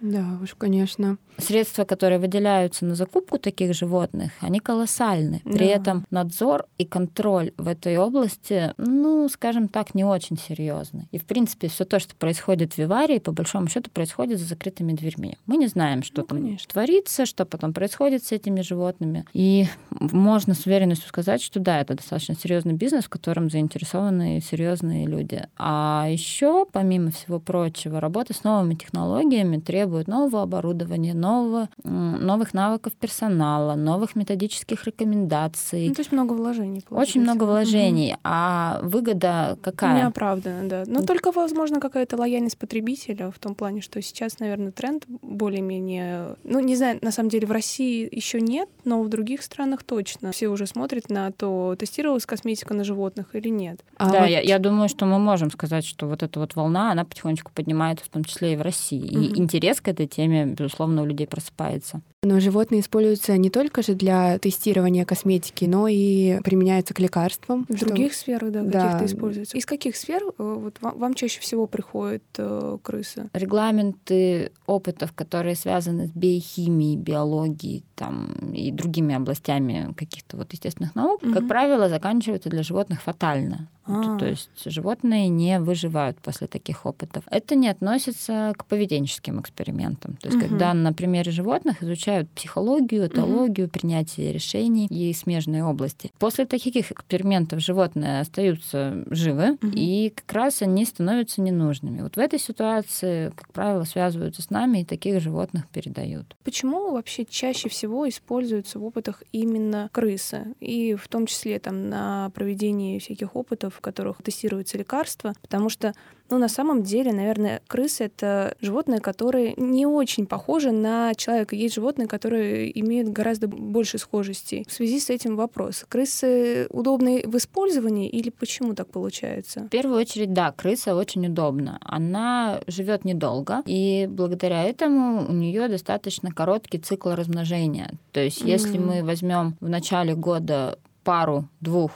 Да, 0.04 0.38
уж, 0.42 0.54
конечно. 0.56 1.18
Средства, 1.38 1.86
которые 1.86 2.20
выделяются 2.20 2.84
на 2.86 2.94
закупку 2.94 3.38
таких 3.38 3.74
животных, 3.74 4.34
они 4.42 4.60
колоссальны. 4.60 5.42
При 5.46 5.66
да. 5.68 5.76
этом 5.76 6.06
надзор 6.12 6.66
и 6.78 6.84
контроль 6.84 7.54
в 7.58 7.70
этой 7.70 7.98
области, 7.98 8.74
ну, 8.76 9.30
скажем 9.30 9.70
так, 9.70 9.96
не 9.96 10.04
очень 10.04 10.38
серьезный. 10.38 11.08
И, 11.12 11.18
в 11.18 11.24
принципе, 11.24 11.70
все 11.70 11.86
то, 11.86 12.00
что 12.00 12.18
происходит 12.18 12.74
в 12.74 12.78
Виварии, 12.78 13.20
по 13.20 13.32
большому 13.32 13.70
счету, 13.70 13.90
происходит 13.92 14.40
за 14.40 14.46
закрытыми 14.46 14.92
дверьми. 14.92 15.38
Мы 15.46 15.56
не 15.56 15.68
знаем, 15.68 16.04
что 16.04 16.22
ну, 16.22 16.28
там 16.28 16.38
конечно. 16.40 16.70
творится, 16.70 17.26
что 17.26 17.46
потом 17.46 17.74
происходит 17.74 18.26
с 18.26 18.34
этими 18.34 18.60
животными. 18.60 19.26
И 19.32 19.68
можно 19.90 20.54
с 20.54 20.66
уверенностью 20.66 21.08
сказать, 21.08 21.42
что 21.42 21.62
да, 21.62 21.80
это 21.80 21.96
достаточно 21.96 22.36
серьезный 22.36 22.74
бизнес, 22.74 23.06
в 23.06 23.10
котором 23.10 23.50
заинтересованы 23.50 24.42
серьезные 24.42 25.08
люди. 25.08 25.48
А 25.58 26.08
еще, 26.10 26.66
помимо 26.70 27.12
всего 27.12 27.40
прочего, 27.40 28.02
работа 28.02 28.34
с 28.34 28.44
новыми 28.44 28.76
технологиями 28.76 29.62
требует 29.62 29.93
требует 29.94 30.08
нового 30.08 30.42
оборудования, 30.42 31.14
нового, 31.14 31.70
новых 31.84 32.54
навыков 32.54 32.94
персонала, 33.00 33.76
новых 33.76 34.16
методических 34.16 34.86
рекомендаций. 34.86 35.88
Ну, 35.90 35.94
то 35.94 36.02
есть 36.02 36.12
много 36.12 36.34
вложений. 36.34 36.84
Получается. 36.88 37.12
Очень 37.12 37.22
много 37.22 37.44
вложений. 37.44 38.14
Угу. 38.14 38.20
А 38.24 38.80
выгода 38.82 39.58
какая? 39.62 40.02
Неоправданно, 40.02 40.68
да. 40.68 40.84
Но 40.88 41.04
только, 41.04 41.32
возможно, 41.32 41.80
какая-то 41.80 42.18
лояльность 42.18 42.58
потребителя 42.58 43.30
в 43.30 43.38
том 43.38 43.54
плане, 43.54 43.82
что 43.82 44.02
сейчас, 44.02 44.40
наверное, 44.40 44.72
тренд 44.72 45.06
более-менее... 45.08 46.36
Ну, 46.44 46.60
не 46.60 46.76
знаю, 46.76 46.98
на 47.02 47.12
самом 47.12 47.30
деле 47.30 47.46
в 47.46 47.52
России 47.52 48.10
еще 48.12 48.42
нет, 48.42 48.68
но 48.86 49.04
в 49.04 49.10
других 49.10 49.44
странах 49.44 49.84
точно. 49.84 50.32
Все 50.32 50.48
уже 50.48 50.66
смотрят 50.66 51.10
на 51.10 51.32
то, 51.32 51.76
тестировалась 51.78 52.26
косметика 52.26 52.74
на 52.74 52.84
животных 52.84 53.36
или 53.36 53.50
нет. 53.50 53.82
А 53.98 54.12
да, 54.12 54.22
вот... 54.22 54.30
я, 54.30 54.42
я 54.42 54.58
думаю, 54.58 54.90
что 54.90 55.06
мы 55.06 55.20
можем 55.20 55.52
сказать, 55.52 55.86
что 55.86 56.08
вот 56.08 56.24
эта 56.24 56.40
вот 56.40 56.56
волна, 56.56 56.92
она 56.92 57.06
потихонечку 57.06 57.52
поднимается, 57.54 58.06
в 58.06 58.10
том 58.10 58.24
числе 58.24 58.54
и 58.54 58.56
в 58.56 58.62
России. 58.62 59.04
И 59.04 59.40
интерес 59.40 59.83
к 59.84 59.88
этой 59.88 60.08
теме, 60.08 60.46
безусловно, 60.46 61.04
у 61.04 61.06
людей 61.06 61.28
просыпается. 61.28 62.02
Но 62.24 62.40
животные 62.40 62.82
используются 62.82 63.38
не 63.38 63.50
только 63.50 63.84
же 63.84 63.96
для 63.96 64.40
тестирования 64.40 65.04
косметики, 65.04 65.66
но 65.66 65.88
и 65.90 66.40
применяются 66.44 66.94
к 66.94 67.00
лекарствам. 67.00 67.66
В 67.68 67.76
что... 67.76 67.88
других 67.88 68.14
сферах, 68.14 68.52
да, 68.52 68.62
да. 68.64 68.82
каких-то 68.82 69.06
используются. 69.06 69.58
Из 69.58 69.66
каких 69.66 69.98
сфер 69.98 70.24
э, 70.24 70.32
вот 70.38 70.78
вам, 70.82 70.98
вам 70.98 71.14
чаще 71.16 71.42
всего 71.42 71.68
приходят 71.68 72.24
э, 72.38 72.78
крысы? 72.82 73.30
Регламенты 73.34 74.52
опытов, 74.66 75.12
которые 75.12 75.56
связаны 75.56 76.08
с 76.08 76.12
биохимией, 76.12 76.96
биологией 76.96 77.84
там, 77.96 78.28
и 78.54 78.72
другими 78.72 79.16
областями 79.16 79.94
каких-то 79.98 80.38
вот 80.38 80.54
естественных 80.54 80.96
наук, 80.96 81.22
угу. 81.22 81.34
как 81.34 81.48
правило, 81.48 81.90
заканчиваются 81.90 82.50
для 82.50 82.64
животных 82.64 83.02
фатально. 83.02 83.68
А. 83.86 84.18
То 84.18 84.26
есть 84.26 84.50
животные 84.66 85.28
не 85.28 85.60
выживают 85.60 86.18
после 86.20 86.48
таких 86.48 86.86
опытов. 86.86 87.26
Это 87.30 87.56
не 87.56 87.68
относится 87.68 88.54
к 88.58 88.66
поведенческим 88.66 89.42
экспериментам. 89.42 89.73
То 90.20 90.28
есть, 90.28 90.38
угу. 90.38 90.48
когда 90.48 90.74
на 90.74 90.94
примере 90.94 91.32
животных 91.32 91.84
изучают 91.84 92.30
психологию, 92.30 93.08
этологию, 93.08 93.68
угу. 93.68 93.74
принятие 93.74 94.32
решений 94.32 94.88
и 94.88 95.14
смежные 95.14 95.64
области. 95.66 96.12
После 96.20 96.46
таких 96.46 96.92
экспериментов 96.92 97.60
животные 97.60 98.22
остаются 98.22 99.04
живы, 99.10 99.54
угу. 99.54 99.72
и 99.74 100.12
как 100.16 100.32
раз 100.34 100.62
они 100.62 100.86
становятся 100.86 101.42
ненужными. 101.42 102.02
Вот 102.02 102.16
в 102.16 102.20
этой 102.20 102.40
ситуации, 102.40 103.32
как 103.36 103.52
правило, 103.52 103.84
связываются 103.84 104.42
с 104.42 104.50
нами 104.50 104.80
и 104.80 104.86
таких 104.86 105.20
животных 105.22 105.68
передают. 105.70 106.36
Почему 106.44 106.92
вообще 106.92 107.26
чаще 107.26 107.70
всего 107.70 108.08
используются 108.08 108.80
в 108.80 108.86
опытах 108.86 109.24
именно 109.32 109.90
крысы? 109.92 110.54
И 110.60 110.96
в 110.96 111.08
том 111.08 111.26
числе 111.26 111.60
там 111.60 111.90
на 111.90 112.32
проведении 112.34 113.00
всяких 113.00 113.36
опытов 113.36 113.74
в 113.74 113.82
которых 113.82 114.22
тестируются 114.22 114.78
лекарства, 114.78 115.34
потому 115.42 115.70
что, 115.70 115.94
ну, 116.30 116.38
на 116.40 116.48
самом 116.48 116.84
деле, 116.84 117.12
наверное, 117.12 117.62
крысы— 117.68 118.04
это 118.06 118.56
животные, 118.62 119.00
которые 119.00 119.54
не 119.58 119.86
очень 119.86 120.26
похожи 120.26 120.72
на 120.72 121.14
человека. 121.16 121.56
Есть 121.56 121.76
животные, 121.76 122.08
которые 122.08 122.80
имеют 122.80 123.10
гораздо 123.10 123.48
больше 123.48 123.98
схожестей. 123.98 124.66
В 124.68 124.74
связи 124.74 125.00
с 125.00 125.10
этим 125.10 125.36
вопрос. 125.36 125.86
Крысы 125.88 126.68
удобны 126.70 127.24
в 127.26 127.38
использовании 127.38 128.10
или 128.10 128.30
почему 128.30 128.74
так 128.74 128.88
получается? 128.88 129.62
В 129.62 129.70
первую 129.70 130.00
очередь, 130.00 130.34
да, 130.34 130.52
крыса 130.52 130.96
очень 130.96 131.28
удобна. 131.28 131.78
Она 131.82 132.62
живет 132.68 133.06
недолго, 133.06 133.62
и 133.66 134.08
благодаря 134.10 134.64
этому 134.64 135.28
у 135.28 135.34
нее 135.34 135.68
достаточно 135.68 136.32
короткий 136.32 136.80
цикл 136.80 137.10
размножения. 137.12 137.92
То 138.12 138.22
есть, 138.22 138.42
если 138.42 138.80
mm. 138.80 138.86
мы 138.86 139.04
возьмем 139.04 139.56
в 139.60 139.70
начале 139.70 140.16
года 140.16 140.80
пару-двух 141.04 141.92